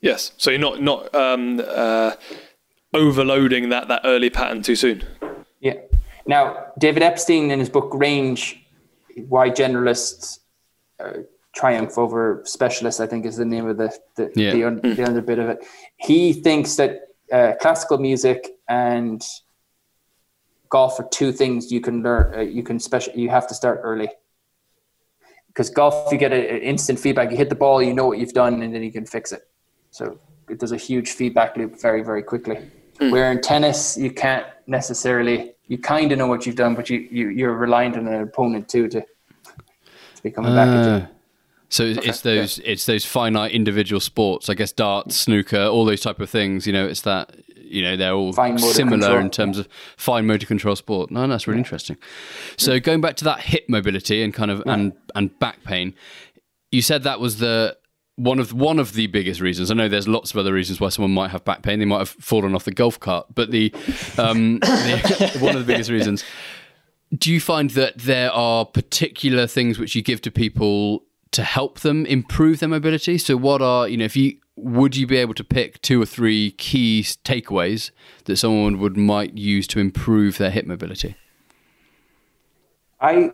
[0.00, 2.12] Yes, so you're not not um, uh,
[2.94, 5.02] overloading that that early pattern too soon.
[5.60, 5.74] Yeah.
[6.26, 8.62] Now, David Epstein in his book Range,
[9.28, 10.40] Why Generalists
[11.00, 11.22] uh,
[11.54, 14.52] Triumph Over Specialists, I think is the name of the the, yeah.
[14.52, 15.64] the, un, the other bit of it.
[15.96, 17.00] He thinks that
[17.32, 19.24] uh, classical music and
[20.68, 22.34] golf are two things you can learn.
[22.34, 23.12] Uh, you can special.
[23.14, 24.08] You have to start early
[25.58, 27.32] because golf you get an instant feedback.
[27.32, 29.42] You hit the ball, you know what you've done, and then you can fix it.
[29.90, 30.16] So
[30.48, 32.70] it does a huge feedback loop very very quickly.
[33.00, 33.10] Mm.
[33.10, 35.54] Where in tennis you can't necessarily.
[35.66, 38.68] You kind of know what you've done, but you, you you're reliant on an opponent
[38.68, 41.06] too to to be coming uh, back at you.
[41.06, 41.14] Ah.
[41.70, 42.08] So okay.
[42.08, 42.70] it's those yeah.
[42.70, 46.68] it's those finite individual sports, I guess darts, snooker, all those type of things.
[46.68, 47.34] You know, it's that
[47.70, 49.18] you know they're all similar control.
[49.18, 51.10] in terms of fine motor control sport.
[51.10, 51.64] No, that's really yeah.
[51.64, 51.96] interesting.
[52.56, 54.74] So going back to that hip mobility and kind of yeah.
[54.74, 55.94] and and back pain,
[56.70, 57.76] you said that was the
[58.18, 59.70] one of one of the biggest reasons.
[59.70, 61.78] I know there's lots of other reasons why someone might have back pain.
[61.78, 63.72] They might have fallen off the golf cart, but the,
[64.18, 66.24] um, the one of the biggest reasons.
[67.16, 71.80] Do you find that there are particular things which you give to people to help
[71.80, 73.18] them improve their mobility?
[73.18, 76.06] So, what are you know if you would you be able to pick two or
[76.06, 77.90] three key takeaways
[78.24, 81.16] that someone would might use to improve their hip mobility?
[83.00, 83.30] I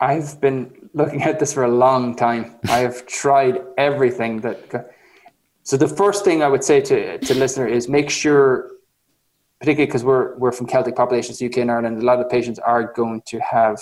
[0.00, 2.56] I've been looking at this for a long time.
[2.64, 4.92] I have tried everything that.
[5.64, 8.70] So the first thing I would say to to listener is make sure,
[9.60, 12.92] particularly because we're we're from Celtic populations, UK and Ireland, a lot of patients are
[12.92, 13.80] going to have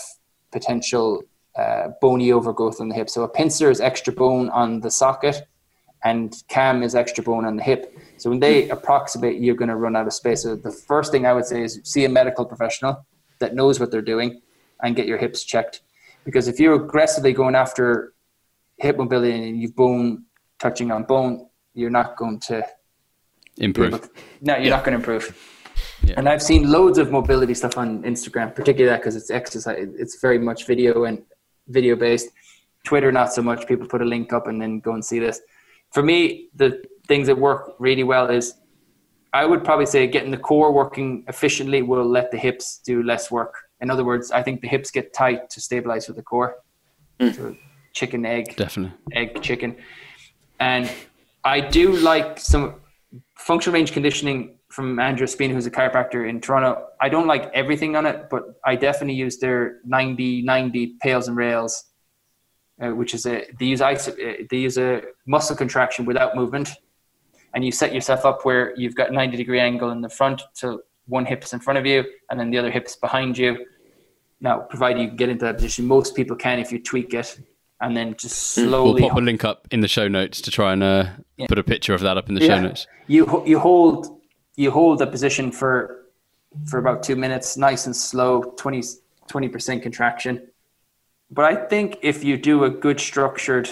[0.53, 1.23] potential
[1.57, 3.09] uh, bony overgrowth on the hip.
[3.09, 5.47] So a pincer is extra bone on the socket
[6.05, 7.97] and cam is extra bone on the hip.
[8.17, 10.43] So when they approximate, you're going to run out of space.
[10.43, 13.05] So the first thing I would say is see a medical professional
[13.39, 14.41] that knows what they're doing
[14.83, 15.83] and get your hips checked.
[16.25, 18.15] Because if you're aggressively going after
[18.79, 20.25] hip mobility and you've bone
[20.59, 22.67] touching on bone, you're not going to
[23.59, 24.01] improve.
[24.01, 24.11] To,
[24.41, 24.71] no, you're yeah.
[24.71, 25.37] not going to improve.
[26.03, 26.15] Yeah.
[26.17, 29.89] And I've seen loads of mobility stuff on Instagram, particularly that because it's exercise.
[29.99, 31.23] It's very much video and
[31.69, 32.29] video based.
[32.85, 33.67] Twitter, not so much.
[33.67, 35.41] People put a link up and then go and see this
[35.93, 38.55] for me, the things that work really well is
[39.33, 43.31] I would probably say getting the core working efficiently will let the hips do less
[43.31, 43.55] work.
[43.81, 46.57] In other words, I think the hips get tight to stabilize with the core.
[47.21, 47.37] Mm.
[47.37, 47.57] So
[47.93, 49.77] chicken, egg, definitely egg, chicken,
[50.59, 50.91] and
[51.45, 52.77] I do like some
[53.37, 56.87] functional range conditioning from Andreo Spina, who's a chiropractor in Toronto.
[57.01, 61.37] I don't like everything on it, but I definitely use their 90 90 pails and
[61.37, 61.90] rails
[62.81, 64.15] uh, which is a they use ice, uh,
[64.51, 66.71] they use a muscle contraction without movement,
[67.55, 70.83] and you set yourself up where you've got 90 degree angle in the front, so
[71.07, 73.67] one hip is in front of you, and then the other hip is behind you.
[74.41, 77.39] Now, provided you get into that position, most people can if you tweak it,
[77.81, 78.69] and then just hmm.
[78.69, 79.03] slowly.
[79.03, 81.47] We'll pop a link up in the show notes to try and uh, yeah.
[81.47, 82.57] put a picture of that up in the yeah.
[82.57, 82.87] show notes.
[83.07, 84.21] You you hold
[84.57, 86.07] you hold the position for
[86.67, 90.49] for about two minutes, nice and slow, 20 percent contraction,
[91.31, 93.69] but I think if you do a good structured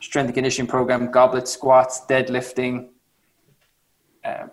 [0.00, 2.88] strength and conditioning program, goblet squats, deadlifting,
[4.24, 4.46] uh,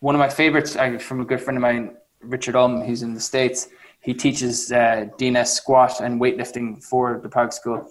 [0.00, 3.14] one of my favorites uh, from a good friend of mine, Richard Ulm, who's in
[3.14, 3.68] the States,
[4.00, 7.90] he teaches uh, DNS squat and weightlifting for the Prague School.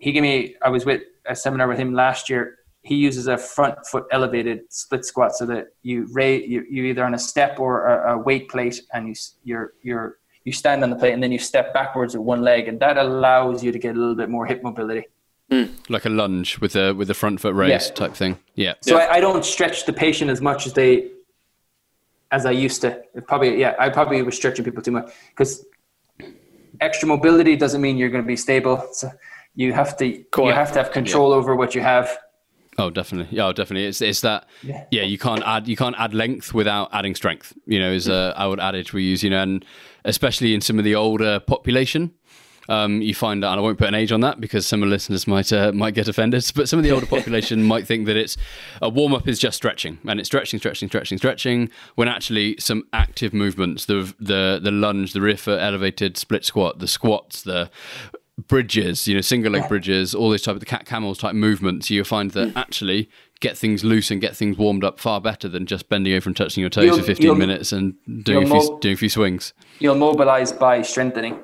[0.00, 2.58] He gave me, I was with a seminar with him last year.
[2.82, 7.14] He uses a front foot elevated split squat so that you you, you either on
[7.14, 9.14] a step or a, a weight plate and you,
[9.44, 12.68] you're, you're you stand on the plate and then you step backwards with one leg,
[12.68, 15.06] and that allows you to get a little bit more hip mobility.
[15.50, 15.70] Mm.
[15.88, 17.94] Like a lunge with a with the front foot raised yeah.
[17.94, 18.38] type thing.
[18.54, 18.74] Yeah.
[18.80, 19.04] So yeah.
[19.04, 21.10] I, I, don't stretch the patient as much as they
[22.30, 23.02] as I used to.
[23.14, 25.66] It probably yeah, I probably was stretching people too much because
[26.80, 28.88] extra mobility doesn't mean you're going to be stable.
[28.92, 29.10] So
[29.54, 31.36] you have to you have to have control yeah.
[31.36, 32.16] over what you have.
[32.78, 33.36] Oh, definitely.
[33.36, 33.86] Yeah, oh, definitely.
[33.86, 34.48] It's it's that.
[34.62, 34.86] Yeah.
[34.90, 35.02] yeah.
[35.02, 37.52] you can't add you can't add length without adding strength.
[37.66, 39.22] You know, is a our adage we use.
[39.22, 39.64] You know, and
[40.04, 42.12] especially in some of the older population.
[42.68, 44.88] Um, you find that, and I won't put an age on that because some of
[44.88, 46.48] the listeners might uh, might get offended.
[46.54, 48.36] But some of the older population might think that it's
[48.80, 51.70] a warm up is just stretching, and it's stretching, stretching, stretching, stretching.
[51.96, 56.78] When actually some active movements, the the the lunge, the rear foot elevated split squat,
[56.78, 57.68] the squats, the
[58.46, 61.90] bridges, you know, single leg bridges, all these type of the cat camels type movements,
[61.90, 62.56] you find that mm.
[62.56, 63.10] actually
[63.42, 66.36] get things loose and get things warmed up far better than just bending over and
[66.36, 69.08] touching your toes you'll, for 15 minutes and doing a, few, mo- doing a few
[69.10, 69.52] swings.
[69.80, 71.38] You'll mobilize by strengthening.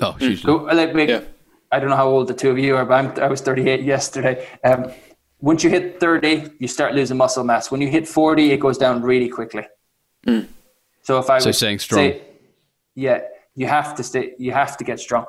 [0.00, 0.42] Oh, hugely.
[0.42, 1.22] So, like, yeah.
[1.70, 3.82] I don't know how old the two of you are, but I'm, i was 38
[3.82, 4.46] yesterday.
[4.64, 4.92] Um,
[5.40, 7.70] once you hit 30, you start losing muscle mass.
[7.70, 9.66] When you hit 40, it goes down really quickly.
[10.26, 10.48] Mm.
[11.02, 12.22] So if I so was staying strong, say,
[12.94, 13.20] yeah,
[13.54, 14.34] you have to stay.
[14.38, 15.24] You have to get strong.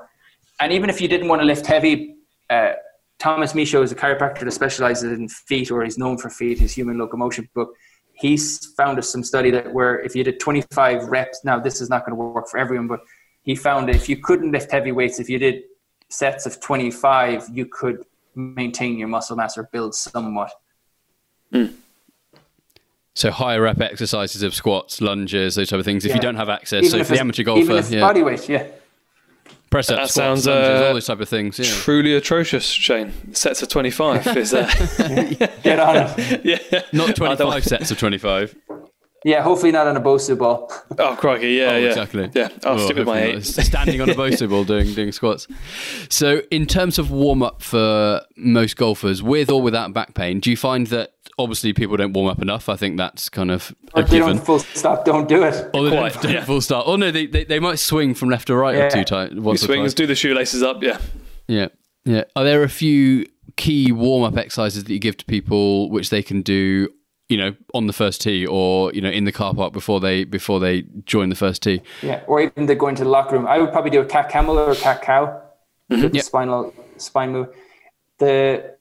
[0.59, 2.15] And even if you didn't want to lift heavy,
[2.49, 2.73] uh,
[3.19, 6.73] Thomas Michaud is a chiropractor that specializes in feet, or he's known for feet, his
[6.73, 7.73] human locomotion book.
[8.13, 11.89] He's found us some study that where if you did 25 reps, now this is
[11.89, 12.99] not going to work for everyone, but
[13.43, 15.63] he found that if you couldn't lift heavy weights, if you did
[16.09, 18.03] sets of 25, you could
[18.35, 20.51] maintain your muscle mass or build somewhat.
[21.51, 21.73] Mm.
[23.15, 26.03] So higher rep exercises of squats, lunges, those type of things.
[26.03, 26.15] If Yeah.
[26.15, 28.01] you don't have access, Even so if for the it's- amateur golfer, even if yeah,
[28.01, 28.67] body weight, yeah.
[29.73, 31.57] Press up, That squats, sounds, lunges, uh, all those type of things.
[31.57, 31.65] Yeah.
[31.65, 33.11] Truly atrocious, Shane.
[33.33, 34.67] Sets of 25 is uh,
[35.63, 36.41] Get on it.
[36.71, 36.81] yeah.
[36.91, 38.55] Not I don't- 25 sets of 25.
[39.25, 40.71] Yeah, hopefully not on a Bosu ball.
[40.99, 41.51] Oh, crikey.
[41.53, 41.87] Yeah, Oh, yeah.
[41.89, 42.29] exactly.
[42.35, 43.45] Yeah, I'll Oh, stick with my hopefully eight.
[43.65, 45.47] Standing on a Bosu ball doing doing squats.
[46.09, 50.49] So, in terms of warm up for most golfers, with or without back pain, do
[50.49, 52.67] you find that obviously people don't warm up enough?
[52.69, 54.35] I think that's kind of a Or if they given.
[54.37, 55.69] don't full stop, don't do it.
[55.73, 56.43] Or they don't, Quite, don't yeah.
[56.45, 56.83] full stop.
[56.87, 58.89] Oh no, they, they they might swing from left to right or Yeah.
[58.89, 59.93] two times You once or swings, twice.
[59.93, 60.83] do the shoelaces up.
[60.83, 60.97] Yeah.
[61.47, 61.67] Yeah,
[62.05, 62.23] yeah.
[62.35, 66.21] Are there a few key warm up exercises that you give to people which they
[66.23, 66.89] can do?
[67.33, 70.23] You know, on the first tee, or you know, in the car park before they
[70.23, 71.81] before they join the first tee.
[72.03, 73.47] Yeah, or even they go into the locker room.
[73.47, 75.41] I would probably do a cat camel or a cat cow.
[75.89, 76.01] Mm-hmm.
[76.01, 76.25] The Yep.
[76.25, 77.47] spinal spine move.
[78.19, 78.75] The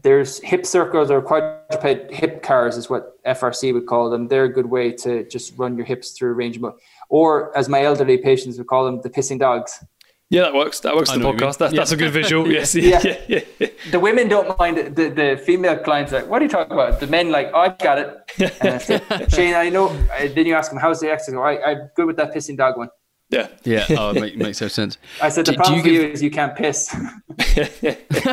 [0.00, 4.28] there's hip circles or quadruped hip cars is what FRC would call them.
[4.28, 6.78] They're a good way to just run your hips through a range of motion.
[7.08, 9.84] Or as my elderly patients would call them, the pissing dogs.
[10.30, 10.80] Yeah, that works.
[10.80, 11.58] That works I the know what you podcast.
[11.58, 11.78] That's, mean.
[11.78, 12.50] that's a good visual.
[12.50, 12.74] Yes.
[12.74, 13.00] Yeah.
[13.04, 13.20] Yeah.
[13.28, 13.66] yeah, yeah.
[13.90, 14.96] The women don't mind it.
[14.96, 16.98] The, the female clients are like, what are you talking about?
[16.98, 18.52] The men like, oh, I've got it.
[18.60, 19.88] And I say, Shane, I know.
[19.88, 21.38] Uh, Then you ask them, how's the exercise?
[21.38, 22.88] I, I'm good with that pissing dog one.
[23.30, 23.48] Yeah.
[23.64, 24.98] Yeah, oh, it make, makes no sense.
[25.20, 26.94] I said, the Do- do problem you for you is you can't piss.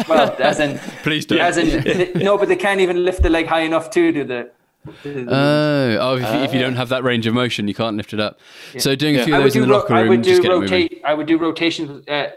[0.07, 1.39] well, as in, Please don't.
[1.39, 4.51] as in, no, but they can't even lift the leg high enough to do the.
[4.85, 8.13] Oh, oh if, you, if you don't have that range of motion, you can't lift
[8.13, 8.39] it up.
[8.77, 10.47] So doing a few I of those in the locker I room, would just do
[10.47, 10.71] get it moving.
[10.71, 11.01] rotate.
[11.05, 12.07] I would do rotations.
[12.07, 12.29] Uh,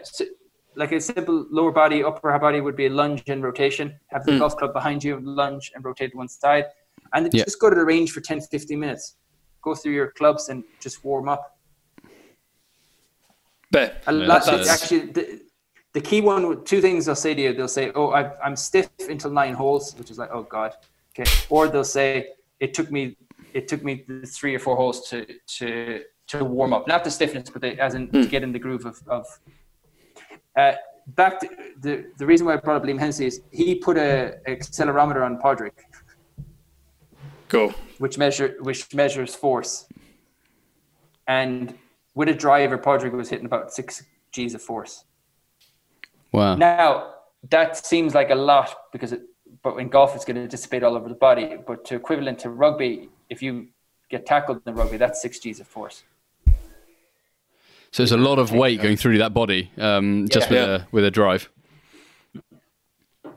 [0.75, 3.97] like a simple lower body, upper body would be a lunge and rotation.
[4.11, 6.65] Have the golf club behind you, lunge and rotate to one side,
[7.13, 7.31] and then.
[7.33, 7.45] Yeah.
[7.45, 9.15] just go to the range for 10, 15 minutes.
[9.61, 11.57] Go through your clubs and just warm up.
[13.71, 15.41] But A Yeah, lot, actually, the,
[15.93, 17.53] the key one, two things they'll say to you.
[17.53, 20.75] They'll say, "Oh, i I'm stiff until nine holes," which is like, "Oh God."
[21.17, 21.29] Okay.
[21.49, 23.15] Or they'll say, "It took me,
[23.53, 25.25] it took me three or four holes to
[25.57, 28.59] to to warm up, not the stiffness, but the, as in to get in the
[28.59, 29.25] groove of." of
[30.57, 30.73] uh,
[31.07, 31.47] back to
[31.81, 35.39] the the reason why I brought up Liam Hennessy is he put a accelerometer on
[35.39, 35.73] Padraig,
[37.47, 37.73] Cool.
[37.99, 39.87] which measure which measures force,
[41.27, 41.77] and
[42.15, 45.05] with a driver, Padraig was hitting about six G's of force.
[46.31, 46.55] Wow.
[46.55, 47.13] Now
[47.49, 49.21] that seems like a lot because it,
[49.65, 51.57] but in golf it's going to dissipate all over the body.
[51.65, 53.69] But to equivalent to rugby, if you
[54.11, 56.03] get tackled in rugby, that's six G's of force.
[57.91, 60.61] So there's a lot of weight going through that body um, just Yeah.
[60.61, 61.49] with, a, with a drive.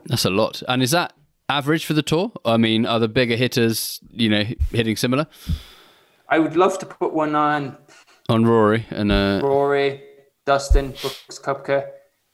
[0.05, 0.61] That's a lot.
[0.67, 1.13] And is that
[1.49, 2.31] average for the tour?
[2.45, 5.25] I mean, are the bigger hitters, you know, hitting similar
[6.31, 7.75] I would love to put one on
[8.27, 10.03] on Rory and uh, Rory,
[10.45, 11.87] Dustin, Brooks Koepka,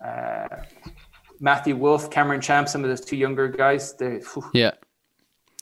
[0.05, 0.47] uh,
[1.39, 3.93] Matthew Wolff, Cameron Champ, some of those two younger guys.
[3.93, 4.21] They,
[4.53, 4.71] yeah,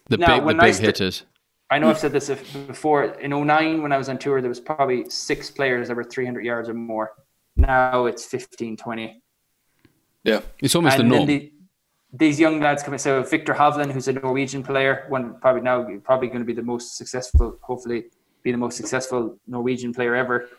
[0.10, 1.26] the Now, big the when I big st- hitters.
[1.70, 2.30] I know I've said this
[2.68, 3.04] before.
[3.04, 6.46] In 09, when I was on tour, there was probably six players that were 300
[6.46, 7.14] yards or more.
[7.56, 9.24] Now it's 15, 20.
[10.24, 10.42] Yeah.
[10.60, 11.28] It's almost the and then norm.
[11.28, 11.52] the,
[12.14, 13.00] these young lads coming.
[13.00, 16.62] So Viktor Hovland, who's a Norwegian player, one probably now probably going to be the
[16.62, 18.06] most successful, hopefully
[18.44, 20.50] be the most successful Norwegian player ever.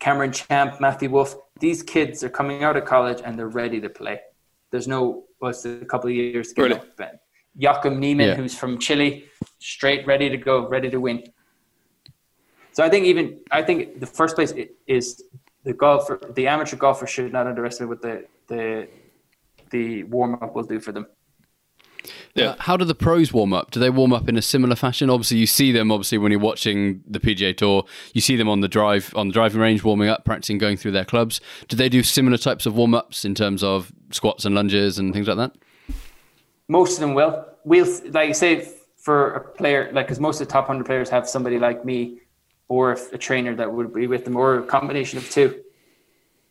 [0.00, 1.36] Cameron Champ, Matthew Wolff.
[1.62, 4.20] These kids are coming out of college and they're ready to play.
[4.72, 6.74] There's no what's a couple of years to get Really?
[6.74, 6.86] up.
[6.96, 7.20] But
[7.54, 8.34] Joaquin Niemann, Yeah.
[8.34, 9.10] who's from Chile,
[9.60, 11.22] straight ready to go, ready to win.
[12.72, 14.52] So I think even I think the first place
[14.98, 15.22] is
[15.62, 18.14] the golfer, the amateur golfer should not underestimate what the
[18.52, 18.88] the
[19.70, 21.06] the warm up will do for them.
[22.34, 22.44] Yeah.
[22.50, 23.70] Uh, how do the pros warm up?
[23.70, 25.10] Do they warm up in a similar fashion?
[25.10, 25.92] Obviously, you see them.
[25.92, 27.84] Obviously, when you're watching the PGA Tour,
[28.14, 30.92] you see them on the drive on the driving range, warming up, practicing, going through
[30.92, 31.40] their clubs.
[31.68, 35.12] Do they do similar types of warm ups in terms of squats and lunges and
[35.12, 35.52] things like that?
[36.68, 37.44] Most of them will.
[37.64, 41.28] We'll like say for a player like because most of the top hundred players have
[41.28, 42.20] somebody like me
[42.68, 45.60] or a trainer that would be with them or a combination of two.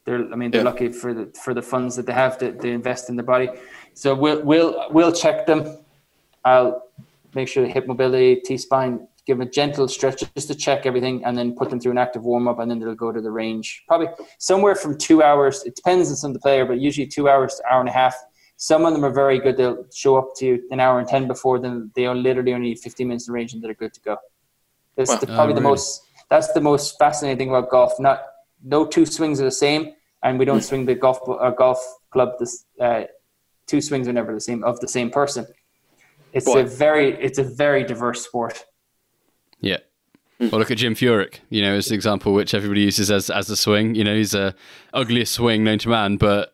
[0.05, 0.65] They're I mean they're Yeah.
[0.65, 3.49] lucky for the for the funds that they have to, to invest in the body.
[3.93, 5.77] So we'll we'll we'll check them.
[6.43, 6.83] I'll
[7.35, 10.85] make sure the hip mobility, T spine, give them a gentle stretch just to check
[10.85, 13.21] everything, and then put them through an active warm up, and then they'll go to
[13.21, 13.83] the range.
[13.87, 14.07] Probably
[14.39, 15.63] somewhere from two hours.
[15.63, 17.93] It depends on some of the player, but usually two hours to hour and a
[17.93, 18.15] half.
[18.57, 19.57] Some of them are very good.
[19.57, 22.75] They'll show up to you an hour and ten before, then they are literally only
[22.75, 24.17] 15 minutes in range and they're good to go.
[24.95, 25.17] That's wow.
[25.17, 25.55] the, probably oh, really?
[25.55, 26.03] the most.
[26.29, 27.99] That's the most fascinating thing about golf.
[27.99, 28.23] Not
[28.63, 31.79] no two swings are the same, and we don't swing the golf uh, golf
[32.11, 32.33] club.
[32.39, 33.03] This uh,
[33.71, 35.47] two swings are never the same of the same person.
[36.33, 36.59] It's Boy.
[36.59, 38.65] a very it's a very diverse sport.
[39.61, 39.77] Yeah.
[40.39, 43.49] Well, look at Jim Furyk, you know, as an example, which everybody uses as as
[43.49, 43.95] a swing.
[43.95, 44.53] You know, he's a
[44.93, 46.53] ugliest swing known to man, but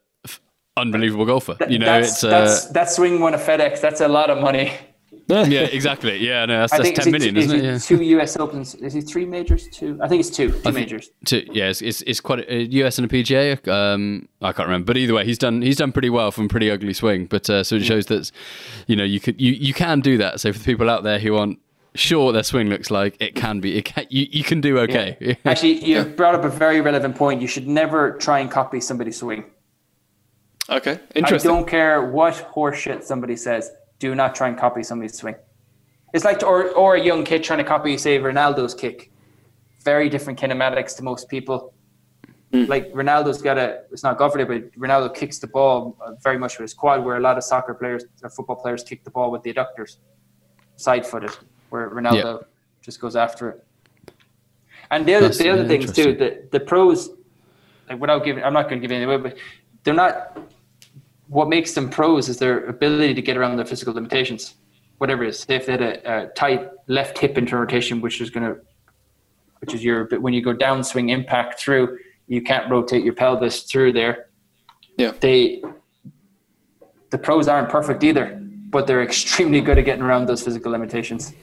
[0.76, 1.57] unbelievable golfer.
[1.70, 3.82] You know, that's, it's uh, that's, that swing won a FedEx.
[3.82, 4.72] That's a lot of money.
[5.28, 6.18] Yeah, exactly.
[6.18, 7.64] Yeah, no, that's, that's ten million, isn't it?
[7.64, 7.78] Yeah.
[7.78, 8.76] Two US Opens.
[8.76, 9.68] Is it three majors?
[9.70, 9.99] Two?
[10.01, 10.51] I think it's two.
[10.51, 11.10] Two majors.
[11.26, 11.45] Two.
[11.51, 13.68] Yeah, it's, it's, it's quite a, US and a PGA.
[13.68, 16.70] Um, I can't remember, but either way, he's done he's done pretty well from pretty
[16.70, 17.26] ugly swing.
[17.26, 18.32] But uh, so it shows that
[18.88, 20.39] you know you could you you can do that.
[20.39, 21.60] So for the people out there who aren't
[21.95, 23.78] sure what their swing looks like, it can be.
[23.78, 25.18] It can, you you can do okay.
[25.20, 25.36] Yeah.
[25.45, 27.41] Actually, you brought up a very relevant point.
[27.41, 29.45] You should never try and copy somebody's swing.
[30.70, 31.51] Okay, interesting.
[31.51, 35.36] I don't care what horseshit somebody says do not try and copy somebody's swing.
[36.14, 39.12] It's like, or, or a young kid trying to copy, say, Ronaldo's kick.
[39.84, 41.74] Very different kinematics to most people.
[42.54, 42.68] Mm.
[42.68, 46.38] Like Ronaldo's got a, it's not good for it, but Ronaldo kicks the ball very
[46.38, 49.12] much with his quad, where a lot of soccer players or football players kick the
[49.12, 49.98] ball with the adductors,
[50.78, 51.32] side footed,
[51.70, 52.45] where Ronaldo
[52.82, 53.64] just goes after it.
[54.91, 57.10] And the other, the other things too, the, the pros,
[57.89, 59.38] like without giving, I'm not going to give any away, but
[59.84, 60.38] they're not
[61.28, 64.56] what makes them pros is their ability to get around their physical limitations,
[64.98, 65.46] whatever it is.
[65.50, 68.60] If they had a, a tight left hip into rotation, which is going to,
[69.60, 71.98] which is your, but when you go downswing impact through,
[72.28, 74.28] you can't rotate your pelvis through there.
[74.98, 75.14] Yeah.
[75.20, 75.62] They,
[77.10, 81.34] the pros aren't perfect either, but they're extremely good at getting around those physical limitations.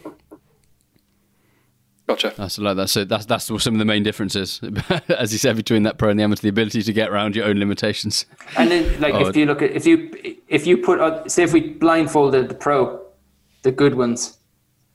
[2.07, 2.35] Gotcha.
[2.37, 2.91] That's like that.
[2.91, 4.61] So that's that's some of the main differences,
[5.09, 7.47] as you said, between that pro and the amateur: the ability to get around your
[7.47, 8.27] own limitations.
[8.59, 9.27] And then, like, oh.
[9.27, 10.11] if you look at if you
[10.49, 13.01] if you put uh, say if we blindfolded the pro,
[13.63, 14.37] the good ones,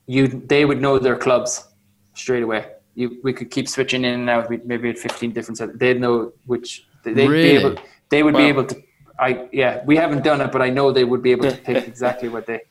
[0.06, 1.68] you they would know their clubs
[2.14, 2.68] straight away.
[2.94, 4.52] You we could keep switching in and out.
[4.66, 5.72] Maybe at fifteen different sets.
[5.78, 7.42] They'd know which they'd really?
[7.42, 7.82] be able.
[8.10, 8.40] They would wow.
[8.40, 8.84] be able to.
[9.18, 11.88] I yeah, we haven't done it, but I know they would be able to pick
[11.88, 12.62] exactly what they.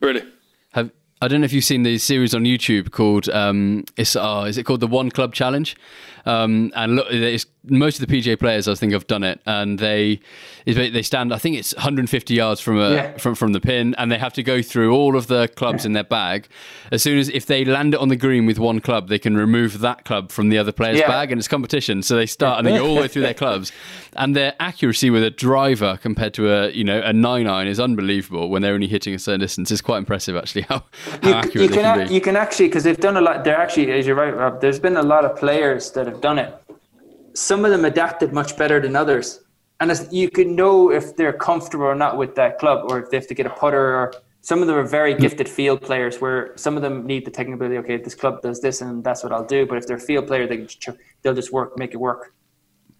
[0.00, 0.24] Really.
[0.72, 0.90] Have
[1.22, 4.58] I don't know if you've seen the series on YouTube called um, it's uh, is
[4.58, 5.76] it called the One Club Challenge?
[6.26, 7.06] Um, and look,
[7.66, 10.20] most of the PGA players, I think, have done it, and they
[10.66, 11.32] they stand.
[11.32, 13.16] I think it's 150 yards from a yeah.
[13.18, 15.88] from from the pin, and they have to go through all of the clubs yeah.
[15.88, 16.48] in their bag.
[16.90, 19.36] As soon as if they land it on the green with one club, they can
[19.36, 21.08] remove that club from the other player's yeah.
[21.08, 22.02] bag, and it's competition.
[22.02, 23.72] So they start and they go all the way through their clubs,
[24.14, 27.80] and their accuracy with a driver compared to a you know a nine iron is
[27.80, 29.70] unbelievable when they're only hitting a certain distance.
[29.70, 30.84] It's quite impressive actually how,
[31.22, 32.14] how you, accurate you can, can be.
[32.14, 33.44] You can actually because they've done a lot.
[33.44, 34.60] They're actually, as you're right, Rob.
[34.60, 36.54] There's been a lot of players that have done it.
[37.34, 39.40] Some of them adapted much better than others.
[39.80, 43.10] And as you can know if they're comfortable or not with that club, or if
[43.10, 46.20] they have to get a putter, or some of them are very gifted field players
[46.20, 47.78] where some of them need the technical ability.
[47.78, 49.66] Okay, this club does this, and that's what I'll do.
[49.66, 50.68] But if they're a field player, they
[51.22, 52.34] they'll just work, make it work.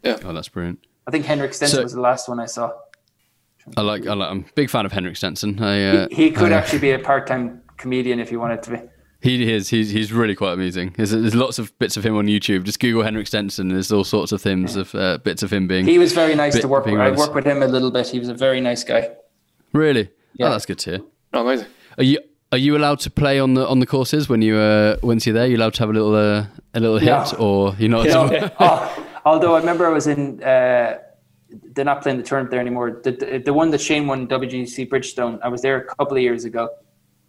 [0.02, 0.18] Yeah.
[0.24, 0.86] Oh, that's brilliant.
[1.06, 2.72] I think Henrik Stenson so, was the last one I saw.
[3.76, 4.30] I like, I like.
[4.30, 5.62] I'm a big fan of Henrik Stenson.
[5.62, 8.70] I, uh, he, he, could uh, actually be a part-time comedian if he wanted to
[8.70, 8.78] be.
[9.24, 9.70] He is.
[9.70, 10.92] He's he's really quite amazing.
[10.98, 12.64] There's, there's lots of bits of him on YouTube.
[12.64, 13.68] Just Google Henrik Stenson.
[13.68, 15.86] There's all sorts of things of uh, bits of him being.
[15.86, 17.00] He was very nice bit, to work with.
[17.00, 18.06] I worked with him a little bit.
[18.06, 19.12] He was a very nice guy.
[19.72, 20.10] Really?
[20.34, 20.48] Yeah.
[20.48, 21.00] Oh, that's good to hear.
[21.32, 21.68] Oh, amazing.
[21.96, 22.18] Are you
[22.52, 25.32] are you allowed to play on the on the courses when you uh, once you're
[25.32, 25.46] there?
[25.46, 26.44] You're allowed to have a little uh,
[26.74, 27.38] a little hit, no.
[27.38, 28.04] or you're not?
[28.04, 30.42] You know, oh, although I remember I was in.
[30.42, 30.98] Uh,
[31.72, 33.00] they're not playing the tournament there anymore.
[33.02, 35.38] The, the, the one that Shane won WGC Bridgestone.
[35.42, 36.68] I was there a couple of years ago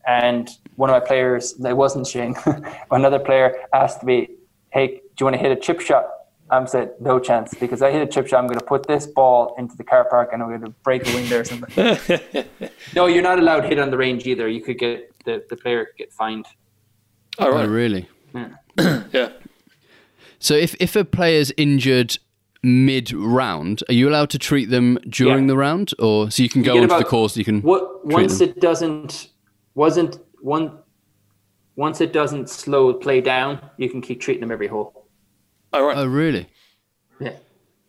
[0.05, 2.35] and one of my players, it wasn't Shane,
[2.91, 4.29] another player asked me,
[4.71, 6.05] Hey, do you want to hit a chip shot?
[6.49, 9.07] I said, No chance, because I hit a chip shot, I'm going to put this
[9.07, 12.45] ball into the car park and I'm going to break a window or something.
[12.95, 14.47] no, you're not allowed to hit on the range either.
[14.47, 16.45] You could get the, the player get fined.
[17.39, 17.65] Oh, right.
[17.65, 18.07] Oh, really?
[18.33, 18.49] Yeah.
[19.11, 19.29] yeah.
[20.39, 22.17] So if, if a player's injured
[22.61, 25.47] mid round, are you allowed to treat them during yeah.
[25.47, 27.35] the round, or so you can go you onto about, the course?
[27.35, 27.61] You can.
[27.61, 28.49] What, once them?
[28.49, 29.29] it doesn't
[29.75, 30.79] wasn't one
[31.75, 35.07] once it doesn't slow play down, you can keep treating them every hole.
[35.73, 35.97] Oh right.
[35.97, 36.49] Oh really?
[37.19, 37.35] Yeah.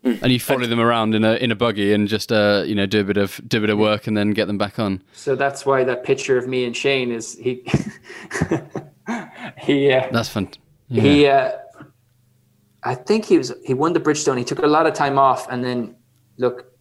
[0.02, 2.86] And you follow them around in a in a buggy and just uh, you know
[2.86, 5.02] do a bit of do a bit of work and then get them back on.
[5.12, 7.64] So that's why that picture of me and Shane is he
[9.58, 10.50] he uh, that's fun.
[10.88, 11.02] Yeah.
[11.02, 11.52] He uh,
[12.84, 14.38] I think he was he won the Bridgestone.
[14.38, 15.96] He took a lot of time off and then
[16.38, 16.75] look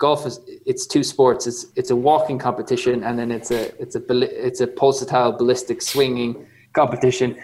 [0.00, 1.46] golf is it's two sports.
[1.46, 4.02] It's it's a walking competition and then it's a it's a
[4.48, 7.38] it's a pulsatile ballistic swinging competition.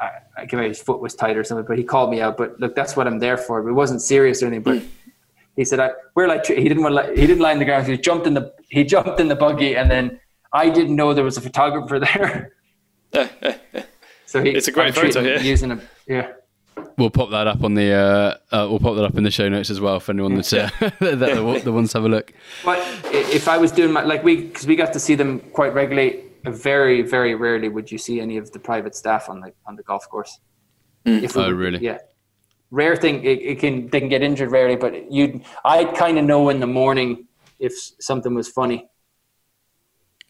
[0.00, 2.36] I, I give his foot was tight or something, but he called me out.
[2.36, 3.66] But look, that's what I'm there for.
[3.66, 4.62] It wasn't serious or anything.
[4.62, 4.82] But
[5.56, 7.86] He said, I, "We're like he didn't want like, he didn't lie in the ground.
[7.86, 10.20] He jumped in the he jumped in the buggy, and then
[10.52, 12.52] I didn't know there was a photographer there.
[14.26, 15.38] so he, it's a great photo here.
[15.38, 16.26] Using him, yeah.
[16.98, 19.48] We'll pop that up on the uh, uh, we'll pop that up in the show
[19.48, 22.32] notes as well for anyone that's uh, that, the, the ones have a look.
[22.64, 22.78] But
[23.12, 26.22] if I was doing my like we because we got to see them quite regularly.
[26.44, 29.82] Very very rarely would you see any of the private staff on the on the
[29.82, 30.38] golf course.
[31.04, 31.22] Mm.
[31.22, 31.80] If oh really?
[31.80, 31.98] Yeah.
[32.70, 33.24] Rare thing.
[33.24, 36.60] It, it can they can get injured rarely, but you I'd kind of know in
[36.60, 37.26] the morning
[37.58, 38.88] if something was funny.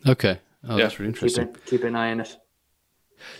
[0.06, 0.40] Okay.
[0.68, 0.84] Oh, yeah.
[0.84, 1.46] that's really interesting.
[1.48, 2.36] Keep, keep, an eye on it.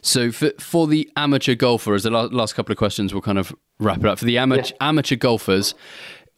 [0.02, 3.98] So for for the amateur golfers, the last couple of questions we'll kind of wrap
[3.98, 4.18] it up.
[4.18, 4.88] For the amateur yeah.
[4.88, 5.74] amateur golfers,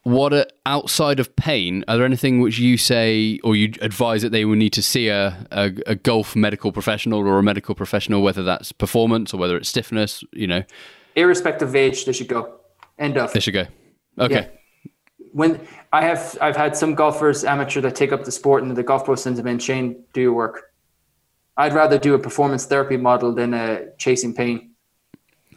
[0.03, 1.84] what are, outside of pain?
[1.89, 5.09] Are there anything which you say or you advise that they will need to see
[5.09, 9.57] a, a, a golf medical professional or a medical professional, whether that's performance or whether
[9.57, 10.22] it's stiffness?
[10.32, 10.64] You know,
[11.16, 12.55] irrespective of age, they should go.
[12.99, 13.32] End of.
[13.32, 13.66] They should go.
[14.18, 14.34] Okay.
[14.34, 14.49] Yeah
[15.32, 15.61] when
[15.93, 19.05] I have I've had some golfers amateur that take up the sport and the golf
[19.05, 20.72] pro sends them in Shane do your work.
[21.59, 24.70] I'd rather do a performance therapy model than a chasing pain.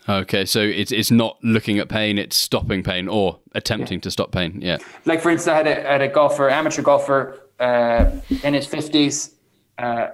[0.10, 4.02] Okay, so it's it's not looking at pain; it's stopping pain or attempting yeah.
[4.02, 4.60] to stop pain.
[4.60, 4.80] Yeah.
[5.06, 8.10] Like for instance, I had a, had a golfer, amateur golfer, uh,
[8.44, 9.36] in his fifties,
[9.78, 10.08] uh,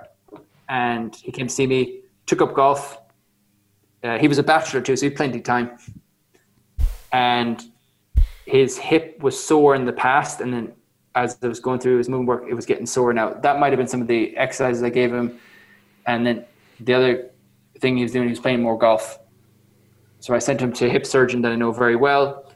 [0.68, 2.02] and he came to see me.
[2.26, 3.00] Took up golf.
[4.04, 5.78] Uh, he was a bachelor too, so he had plenty of time.
[7.14, 7.64] And
[8.46, 10.74] his hip was sore in the past, and then
[11.16, 13.34] as I was going through his movement work, it was getting sore now.
[13.34, 15.40] That might have been some of the exercises I gave him,
[16.08, 16.46] and then
[16.80, 17.30] the other
[17.80, 19.20] thing he was doing, he was playing more golf.
[20.20, 22.52] So I sent him to a hip surgeon that I know very well.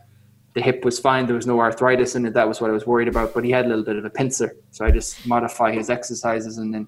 [0.54, 2.34] The hip was fine; there was no arthritis in it.
[2.34, 3.34] That was what I was worried about.
[3.34, 6.58] But he had a little bit of a pincer, so I just modify his exercises,
[6.58, 6.88] and then,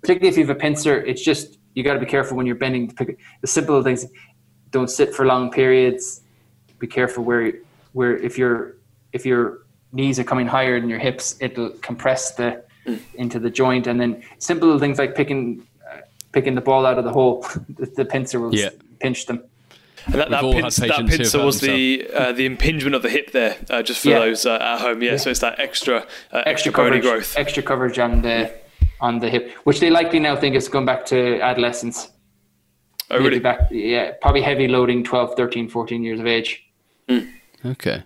[0.00, 2.56] particularly if you have a pincer, it's just you got to be careful when you're
[2.56, 2.92] bending.
[3.40, 4.06] The simple things:
[4.70, 6.22] don't sit for long periods.
[6.78, 7.52] Be careful where
[7.92, 8.78] where if your
[9.12, 12.98] if your knees are coming higher than your hips, it'll compress the mm.
[13.14, 15.64] into the joint, and then simple things like picking
[16.36, 18.68] picking the ball out of the hole, the, the pincer will yeah.
[19.00, 19.42] pinch them.
[20.04, 23.56] And that, that, pincer, that pincer was the uh, the impingement of the hip there,
[23.70, 24.20] uh, just for yeah.
[24.20, 25.02] those uh, at home.
[25.02, 26.02] Yeah, yeah, so it's that extra uh,
[26.44, 28.52] extra, extra coverage, growth, extra coverage on the
[29.00, 32.10] on the hip, which they likely now think is going back to adolescence.
[33.10, 33.38] Oh, really?
[33.38, 36.64] Back, yeah, probably heavy loading, 12, 13, 14 years of age.
[37.08, 37.32] Mm.
[37.64, 38.02] Okay.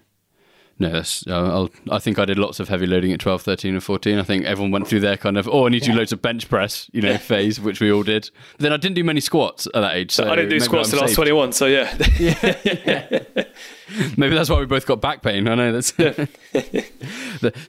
[0.81, 3.85] No, that's, uh, i think I did lots of heavy loading at 12, 13, and
[3.85, 4.19] 14.
[4.19, 5.93] I think everyone went through their kind of, oh, I need to yeah.
[5.93, 8.31] do loads of bench press, you know, phase, which we all did.
[8.53, 10.11] But then I didn't do many squats at that age.
[10.11, 11.95] So I didn't do squats until I was 21, so yeah.
[12.19, 13.45] yeah.
[14.17, 15.49] Maybe that's why we both got back pain.
[15.49, 15.93] I know that's.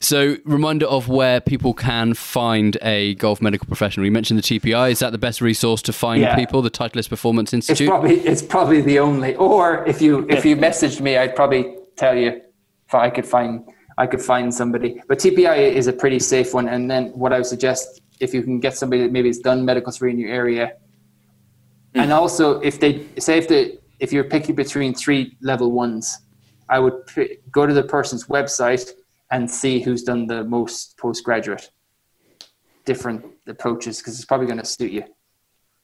[0.00, 4.06] so, reminder of where people can find a golf medical professional.
[4.06, 4.92] You mentioned the TPI.
[4.92, 6.36] Is that the best resource to find yeah.
[6.36, 6.62] people?
[6.62, 7.88] The Titleist Performance Institute.
[7.88, 9.34] It's probably it's probably the only.
[9.34, 12.42] Or if you if you messaged me, I'd probably tell you if
[12.98, 13.68] I could find
[13.98, 15.02] I could find somebody.
[15.06, 16.68] But TPI is a pretty safe one.
[16.68, 19.64] And then what I would suggest if you can get somebody that maybe has done
[19.64, 20.72] medical three in your area,
[21.94, 22.02] mm.
[22.02, 26.18] and also if they say if they if you're picking between three level ones,
[26.68, 28.90] I would p- go to the person's website
[29.30, 31.70] and see who's done the most postgraduate
[32.84, 35.04] different approaches because it's probably going to suit you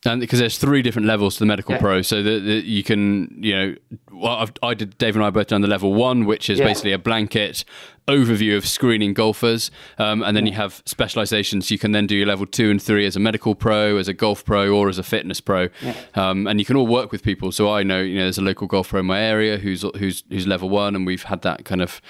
[0.07, 1.81] and because there's three different levels to the medical yeah.
[1.81, 3.75] pro, so that, you can, you know,
[4.13, 4.97] well, I've, i did.
[4.99, 6.67] Dave and I both done the level one, which is yeah.
[6.67, 7.65] basically a blanket
[8.09, 11.71] overview of screening golfers, um, and then you have specializations.
[11.71, 14.15] You can then do your level two and three as a medical pro, as a
[14.15, 15.95] golf pro, or as a fitness pro, yeah.
[16.15, 17.53] um, and you can all work with people.
[17.53, 20.25] So I know, you know, there's a local golf pro in my area who's who's
[20.29, 22.01] who's level one, and we've had that kind of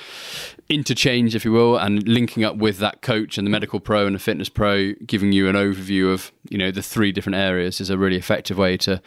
[0.69, 4.15] interchange, if you will, and linking up with that coach and the medical pro and
[4.15, 7.91] the fitness pro, giving you an overview of you know the three different areas is
[7.91, 9.03] a really effective way to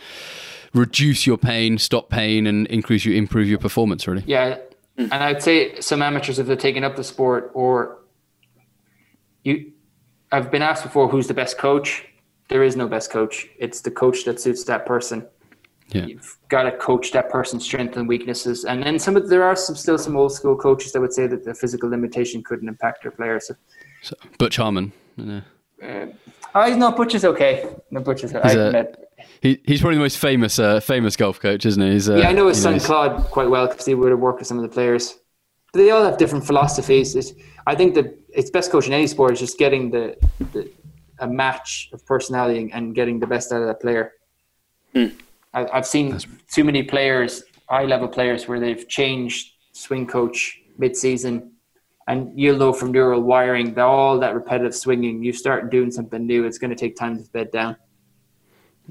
[0.73, 4.07] reduce your pain, stop pain, and increase you improve your performance.
[4.07, 4.57] Really, yeah
[5.03, 7.99] and I'd say some amateurs, if they're taking up the sport, or
[9.43, 9.71] you,
[10.31, 12.05] I've been asked before, who's the best coach?
[12.47, 13.47] There is no best coach.
[13.57, 15.27] It's the coach that suits that person.
[15.89, 16.05] Yeah.
[16.05, 18.65] You've got to coach that person's strengths and weaknesses.
[18.65, 21.27] And then some of there are some still some old school coaches that would say
[21.27, 23.51] that the physical limitation couldn't impact their players.
[24.01, 24.93] So, Butch Harmon.
[25.17, 25.41] Yeah.
[25.83, 26.05] Uh,
[26.55, 27.67] oh, no, Butch is okay.
[27.89, 28.31] No, Butcher's.
[28.31, 28.35] is.
[28.35, 32.11] I met he, he's probably the most famous uh, famous golf coach, isn't he?
[32.11, 34.39] Uh, yeah, I know his son know, Claude quite well because he would have worked
[34.39, 35.17] with some of the players.
[35.73, 37.15] But they all have different philosophies.
[37.15, 37.33] It's,
[37.65, 40.17] I think that it's best coach in any sport is just getting the,
[40.51, 40.69] the
[41.19, 44.13] a match of personality and getting the best out of that player.
[44.93, 45.07] Hmm.
[45.53, 46.27] I, have seen That's...
[46.51, 51.51] too many players, high level players, where they've changed swing coach mid season,
[52.07, 56.25] and you'll know from neural wiring that all that repetitive swinging, you start doing something
[56.25, 57.75] new, it's going to take time to bed down.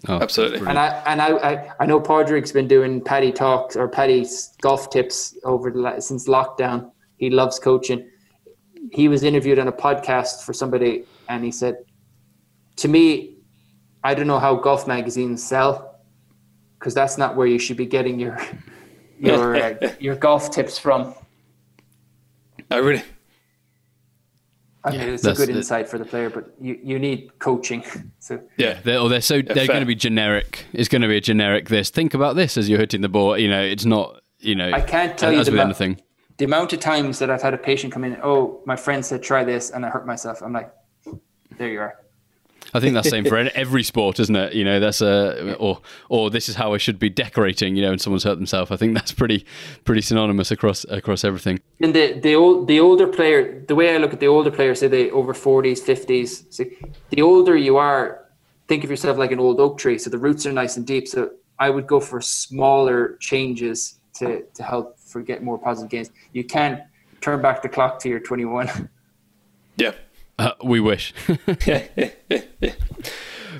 [0.08, 0.60] Oh, Absolutely.
[0.60, 4.88] And I and I, I, I know Padraig's been doing Paddy talks or Paddy's golf
[4.90, 6.92] tips over the since lockdown.
[7.18, 8.08] He loves coaching.
[8.92, 11.84] He was interviewed on a podcast for somebody, and he said,
[12.76, 13.38] "To me,
[14.02, 16.00] I don't know how golf magazines sell,
[16.78, 18.38] because that's not where you should be getting your
[19.18, 21.14] your uh, your golf tips from."
[22.70, 23.02] Oh, really?
[24.82, 27.84] I mean, it's a good insight for the player, but you, you need coaching.
[28.22, 30.66] So yeah, they're, or they're so yeah, they're going to be generic.
[30.72, 31.68] It's going to be a generic.
[31.68, 33.36] This think about this as you're hitting the ball.
[33.36, 34.20] You know, it's not.
[34.38, 36.00] You know, I can't tell you the, with anything.
[36.36, 38.18] The amount of times that I've had a patient come in.
[38.22, 40.42] Oh, my friend said try this, and I hurt myself.
[40.42, 40.70] I'm like,
[41.58, 41.96] there you are.
[42.72, 44.54] I think that's the same for every sport, isn't it?
[44.54, 47.76] You know, that's a or or this is how I should be decorating.
[47.76, 48.70] You know, and someone's hurt themselves.
[48.70, 49.44] I think that's pretty
[49.84, 51.60] pretty synonymous across across everything.
[51.80, 54.80] And the the old the older player, the way I look at the older players,
[54.80, 56.60] say they over forties, fifties.
[57.10, 58.26] The older you are,
[58.68, 59.98] think of yourself like an old oak tree.
[59.98, 61.08] So the roots are nice and deep.
[61.08, 66.10] So I would go for smaller changes to to help for get more positive gains.
[66.32, 66.82] You can't
[67.20, 68.88] turn back the clock to your twenty one.
[69.76, 69.92] Yeah.
[70.40, 71.12] Uh, we wish.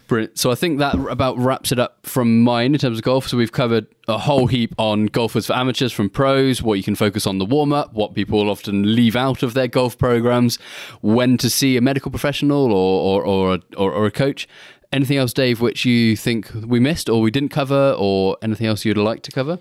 [0.07, 0.39] Brilliant.
[0.39, 3.29] So I think that about wraps it up from mine in terms of golf.
[3.29, 6.95] So we've covered a whole heap on golfers for amateurs from pros, what you can
[6.95, 10.57] focus on the warm up, what people often leave out of their golf programs,
[11.03, 14.49] when to see a medical professional or or or a, or, or a coach.
[14.91, 18.87] Anything else, Dave, which you think we missed or we didn't cover, or anything else
[18.87, 19.59] you'd like to cover?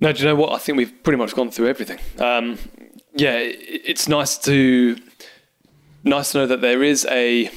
[0.00, 0.52] No, do you know what?
[0.52, 1.98] I think we've pretty much gone through everything.
[2.18, 2.58] Um,
[3.14, 4.96] yeah, it's nice to
[6.06, 7.50] nice to know that there is a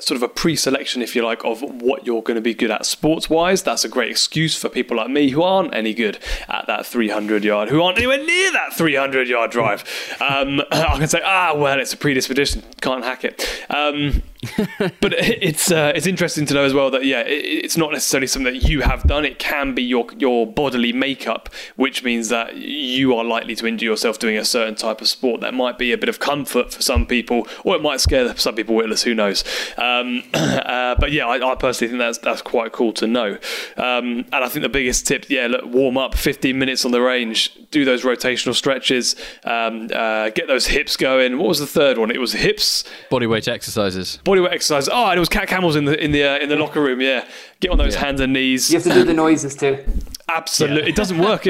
[0.00, 2.86] sort of a pre-selection, if you like, of what you're going to be good at
[2.86, 3.62] sports-wise.
[3.62, 6.18] That's a great excuse for people like me who aren't any good
[6.48, 9.84] at that 300 yard, who aren't anywhere near that 300 yard drive.
[10.20, 13.46] Um, I can say, ah, well, it's a predisposition, can't hack it.
[13.68, 14.22] Um,
[15.00, 18.26] but it's uh, it's interesting to know as well that yeah, it, it's not necessarily
[18.26, 19.26] something that you have done.
[19.26, 23.84] It can be your your bodily makeup, which means that you are likely to injure
[23.84, 25.42] yourself doing a certain type of sport.
[25.42, 28.54] That might be a bit of comfort for some people, or it might scare some
[28.54, 29.02] people witless.
[29.02, 29.44] Who knows?
[29.76, 33.36] Um, uh, but yeah, I, I, personally think that's that's quite cool to know.
[33.76, 37.02] Um, and I think the biggest tip, yeah, look, warm up 15 minutes on the
[37.02, 41.36] range, do those rotational stretches, um, uh, get those hips going.
[41.36, 42.10] What was the third one?
[42.10, 44.88] It was hips, body weight exercises bodyweight exercise.
[44.88, 47.00] Oh, and it was Cat Camels in the in the uh, in the locker room.
[47.00, 47.26] Yeah,
[47.60, 48.00] get on those yeah.
[48.00, 48.70] hands and knees.
[48.70, 49.84] You have to do the noises too.
[50.28, 50.88] Absolutely, yeah.
[50.88, 51.44] it doesn't work.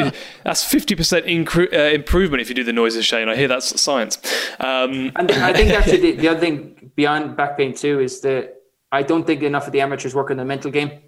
[0.44, 3.28] that's fifty percent incre- uh, improvement if you do the noises, Shane.
[3.28, 4.18] I hear that's science.
[4.58, 8.54] Um, and I think actually the, the other thing beyond back pain too is that
[8.90, 11.02] I don't think enough of the amateurs work on the mental game.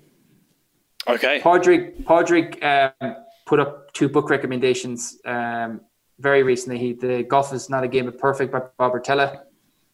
[1.08, 1.40] Okay.
[1.40, 3.16] Padraig Padraig um,
[3.46, 5.80] put up two book recommendations um,
[6.18, 6.78] very recently.
[6.78, 9.42] He the golf is not a game of perfect by Bob Rotella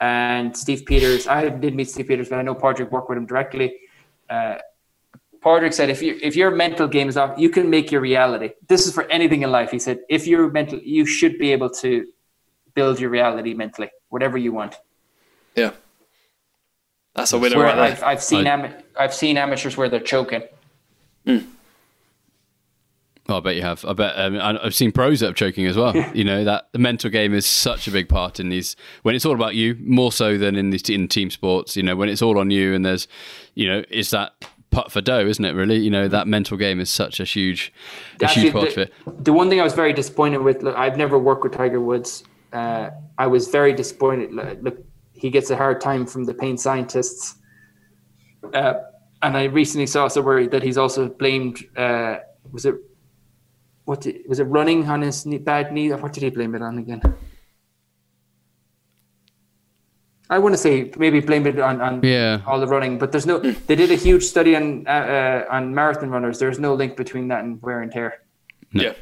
[0.00, 1.26] and Steve Peters.
[1.26, 3.76] I didn't meet Steve Peters, but I know Padraig worked with him directly.
[4.28, 4.56] Uh,
[5.40, 8.50] Padraig said, if you if your mental game is off, you can make your reality.
[8.68, 9.70] This is for anything in life.
[9.70, 12.06] He said, if you're mental, you should be able to
[12.74, 14.76] build your reality mentally, whatever you want.
[15.54, 15.72] Yeah,
[17.14, 17.58] that's a winner.
[17.58, 20.42] Right I've, I've, seen I, I've seen amateurs where they're choking.
[21.26, 21.46] Mm.
[23.30, 23.84] Oh, I bet you have.
[23.84, 25.94] I bet um, I've seen pros that are choking as well.
[26.14, 28.74] you know that the mental game is such a big part in these.
[29.02, 31.76] When it's all about you, more so than in these in team sports.
[31.76, 33.06] You know, when it's all on you, and there's,
[33.54, 34.32] you know, it's that
[34.70, 35.52] putt for dough, isn't it?
[35.52, 37.70] Really, you know, that mental game is such a huge,
[38.20, 39.24] a Actually, huge part the, of it.
[39.24, 40.62] The one thing I was very disappointed with.
[40.62, 42.24] Look, I've never worked with Tiger Woods.
[42.54, 44.32] Uh, I was very disappointed.
[44.62, 44.78] Look,
[45.12, 47.34] he gets a hard time from the pain scientists.
[48.54, 48.74] Uh,
[49.20, 51.62] and I recently saw somewhere that he's also blamed.
[51.76, 52.18] Uh,
[52.52, 52.76] was it
[53.88, 55.90] what did, was it running on his knee, bad knee?
[55.90, 57.00] What did he blame it on again?
[60.28, 62.42] I want to say maybe blame it on, on yeah.
[62.46, 63.38] all the running, but there's no.
[63.38, 66.38] They did a huge study on uh, uh, on marathon runners.
[66.38, 68.20] There's no link between that and wear and tear.
[68.74, 68.82] No.
[68.82, 68.92] Yeah,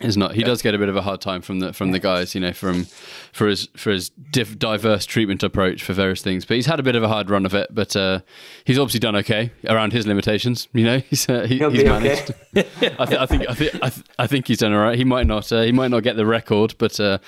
[0.00, 0.34] is not.
[0.34, 0.46] He yeah.
[0.46, 2.52] does get a bit of a hard time from the from the guys, you know,
[2.52, 2.86] from
[3.32, 6.44] for his for his diff, diverse treatment approach for various things.
[6.44, 7.72] But he's had a bit of a hard run of it.
[7.72, 8.20] But uh,
[8.64, 10.66] he's obviously done okay around his limitations.
[10.72, 12.32] You know, he's uh, he, he's managed.
[12.56, 12.94] Okay.
[12.98, 14.98] I, th- I, think I think I, th- I, think he's done all right.
[14.98, 17.18] He might not uh, he might not get the record, but uh,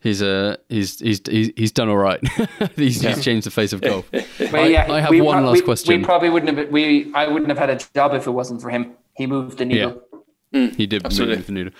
[0.00, 2.20] he's uh he's he's he's, he's done all right.
[2.76, 3.14] he's, yeah.
[3.14, 4.08] he's, changed the face of golf.
[4.12, 6.00] I, yeah, I, have one pro- last we, question.
[6.00, 8.70] We probably wouldn't have we I wouldn't have had a job if it wasn't for
[8.70, 8.96] him.
[9.14, 9.90] He moved the needle.
[9.90, 10.18] Yeah.
[10.52, 11.36] Mm, he did absolutely.
[11.36, 11.72] move the needle.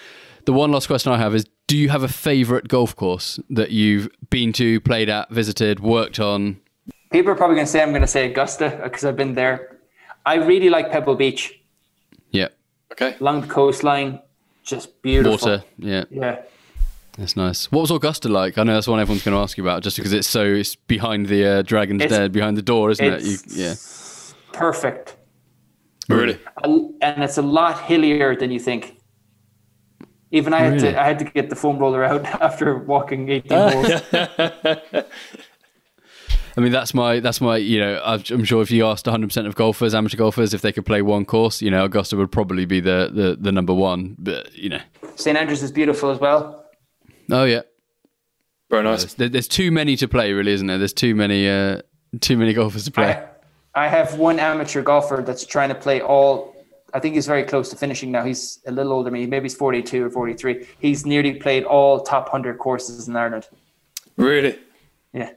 [0.48, 3.70] The one last question I have is do you have a favourite golf course that
[3.70, 6.58] you've been to, played at, visited, worked on?
[7.12, 9.76] People are probably going to say I'm going to say Augusta because I've been there.
[10.24, 11.60] I really like Pebble Beach.
[12.30, 12.48] Yeah.
[12.92, 13.14] Okay.
[13.20, 14.22] Along the coastline,
[14.64, 15.32] just beautiful.
[15.32, 16.04] Water, yeah.
[16.10, 16.40] Yeah.
[17.18, 17.70] That's nice.
[17.70, 18.56] What was Augusta like?
[18.56, 20.76] I know that's one everyone's going to ask you about, just because it's so it's
[20.76, 23.22] behind the uh, Dragon's it's, Den, behind the door, isn't it?
[23.22, 23.74] You, yeah.
[24.54, 25.14] Perfect.
[26.08, 26.40] Really?
[26.64, 28.97] And it's a lot hillier than you think.
[30.30, 30.92] Even I had really?
[30.92, 34.02] to I had to get the foam roller out after walking 18 holes.
[36.56, 38.02] I mean, that's my that's my you know.
[38.04, 41.02] I'm sure if you asked 100 percent of golfers, amateur golfers, if they could play
[41.02, 44.16] one course, you know, Augusta would probably be the the, the number one.
[44.18, 44.80] But you know,
[45.14, 46.66] St Andrews is beautiful as well.
[47.30, 47.62] Oh yeah,
[48.70, 49.14] very nice.
[49.14, 50.78] There's, there's, too many to play, really, isn't there?
[50.78, 51.82] There's too many uh,
[52.20, 53.24] too many golfers to play.
[53.74, 56.54] I, I have one amateur golfer that's trying to play all.
[56.94, 58.24] I think he's very close to finishing now.
[58.24, 59.26] He's a little older than me.
[59.26, 60.66] Maybe he's 42 or 43.
[60.78, 63.46] He's nearly played all top 100 courses in Ireland.
[64.16, 64.58] Really?
[65.12, 65.30] Yeah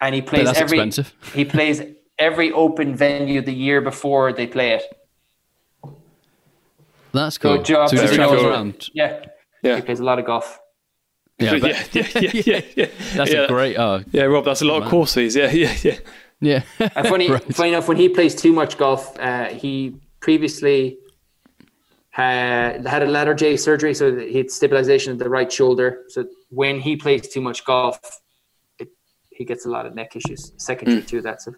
[0.00, 1.14] and he plays every expensive.
[1.34, 1.82] he plays
[2.18, 4.82] every open venue the year before they play it.
[7.12, 7.56] That's cool.
[7.56, 7.90] Good job.
[7.90, 8.90] So he travels around.
[8.92, 9.24] Yeah.
[9.62, 9.76] Yeah.
[9.76, 10.60] He plays a lot of golf.
[11.40, 12.86] Yeah, yeah, yeah, yeah, yeah, yeah.
[13.14, 13.44] That's yeah.
[13.44, 13.76] a great.
[13.76, 15.36] Uh, yeah, Rob, that's a lot of courses.
[15.36, 15.98] Yeah, yeah, yeah.
[16.40, 16.62] Yeah.
[16.80, 17.54] and funny, right.
[17.54, 20.98] funny enough, when he plays too much golf, uh, he previously
[22.10, 26.04] had, had a Latarjet surgery, so he had stabilization of the right shoulder.
[26.08, 28.00] So when he plays too much golf,
[29.30, 31.06] he gets a lot of neck issues secondary mm.
[31.06, 31.40] to that.
[31.40, 31.54] So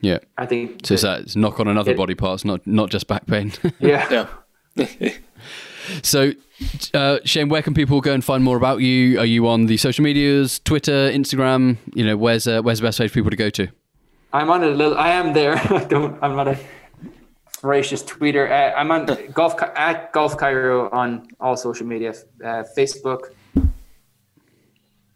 [0.00, 0.94] yeah, I think so.
[0.94, 3.52] It's, it's knock on another it, body parts, not not just back pain.
[3.78, 4.26] yeah.
[4.76, 5.10] yeah.
[6.02, 6.32] so,
[6.94, 9.18] uh, Shane, where can people go and find more about you?
[9.18, 11.76] Are you on the social medias, Twitter, Instagram?
[11.94, 13.68] You know, where's uh, where's the best place for people to go to?
[14.32, 14.96] I'm on a little.
[14.98, 15.56] I am there.
[15.72, 16.18] I don't.
[16.22, 16.58] I'm not a
[17.64, 18.44] voracious tweeter.
[18.50, 22.10] Uh, I'm on golf at Golf Chiro on all social media,
[22.44, 23.30] uh, Facebook,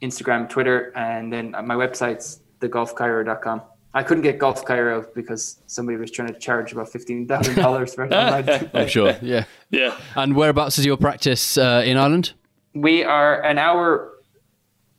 [0.01, 3.61] Instagram, Twitter, and then my website's thegolfchiro.com.
[3.95, 7.95] I couldn't get Golf Chiro because somebody was trying to charge about fifteen thousand dollars
[7.95, 8.13] for it.
[8.75, 9.97] I'm sure, yeah, yeah.
[10.17, 12.33] And whereabouts is your practice uh, in Ireland?
[12.75, 14.13] We are an hour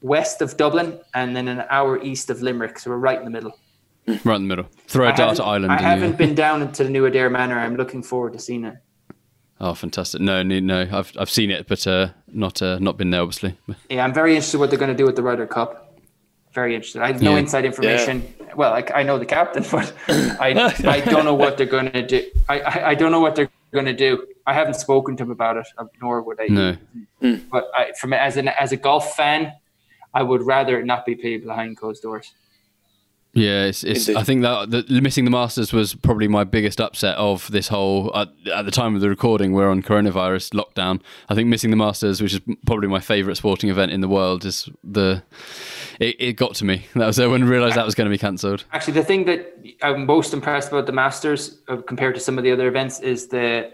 [0.01, 3.31] west of Dublin and then an hour east of Limerick, so we're right in the
[3.31, 3.57] middle.
[4.23, 4.65] Right in the middle.
[4.87, 5.71] Throw a dart to Ireland.
[5.71, 6.17] I haven't you...
[6.17, 7.59] been down into the new Adare Manor.
[7.59, 8.75] I'm looking forward to seeing it.
[9.61, 10.21] Oh, fantastic!
[10.21, 10.87] No, no, no.
[10.89, 13.57] I've I've seen it, but uh, not uh, not been there, obviously.
[13.89, 15.99] Yeah, I'm very interested what they're going to do with the Ryder Cup.
[16.53, 17.01] Very interested.
[17.01, 17.39] I have no yeah.
[17.39, 18.33] inside information.
[18.39, 18.53] Yeah.
[18.55, 22.07] Well, I, I know the captain, but I I don't know what they're going to
[22.07, 22.23] do.
[22.47, 24.25] I, I, I don't know what they're going to do.
[24.47, 25.67] I haven't spoken to him about it,
[26.01, 26.47] nor would I.
[26.47, 26.77] No.
[27.51, 29.51] But I, from as an as a golf fan,
[30.13, 32.33] I would rather not be paid behind closed doors.
[33.33, 37.15] Yeah, it's, it's I think that the, missing the Masters was probably my biggest upset
[37.17, 38.09] of this whole.
[38.13, 40.99] Uh, at the time of the recording, we're on coronavirus lockdown.
[41.29, 44.45] I think missing the Masters, which is probably my favourite sporting event in the world,
[44.45, 45.21] is the.
[45.99, 46.87] It, it got to me.
[46.95, 48.63] That was when I realised that was going to be cancelled.
[48.71, 49.53] Actually, the thing that
[49.83, 53.27] I'm most impressed about the Masters uh, compared to some of the other events is
[53.27, 53.71] the.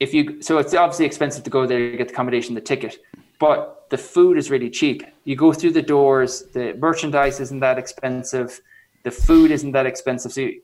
[0.00, 2.98] If you so it's obviously expensive to go there, you get the accommodation, the ticket,
[3.38, 5.04] but the food is really cheap.
[5.24, 8.60] You go through the doors, the merchandise isn't that expensive,
[9.02, 10.32] the food isn't that expensive.
[10.32, 10.62] So, you,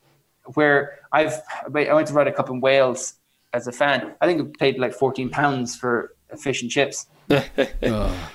[0.54, 1.34] where I've
[1.66, 3.14] I went to Ryder Cup in Wales
[3.52, 7.06] as a fan, I think I paid like fourteen pounds for fish and chips.
[7.30, 8.30] oh.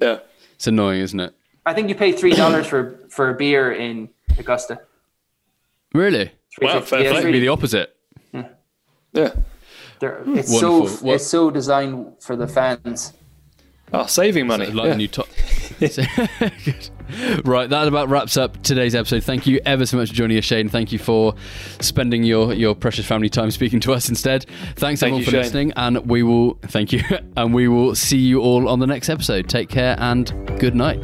[0.00, 0.18] Yeah,
[0.54, 1.34] it's annoying, isn't it?
[1.66, 4.08] I think you pay three dollars for for a beer in
[4.38, 4.80] Augusta.
[5.92, 6.30] Really?
[6.60, 7.96] Wow, fair yeah, really, be the opposite.
[8.32, 8.48] Yeah.
[9.12, 9.32] yeah.
[10.00, 10.86] it's Wonderful.
[10.86, 11.14] so what?
[11.14, 13.12] it's so designed for the fans.
[13.92, 14.66] Oh, saving money.
[14.66, 14.94] So, like yeah.
[14.94, 15.28] new top.
[17.44, 19.22] right, that about wraps up today's episode.
[19.22, 20.68] Thank you ever so much for joining us, Shane.
[20.68, 21.34] Thank you for
[21.80, 24.44] spending your, your precious family time speaking to us instead.
[24.76, 25.40] Thanks thank everyone you, for Shane.
[25.40, 27.02] listening, and we will thank you,
[27.36, 29.48] and we will see you all on the next episode.
[29.48, 30.98] Take care and good night.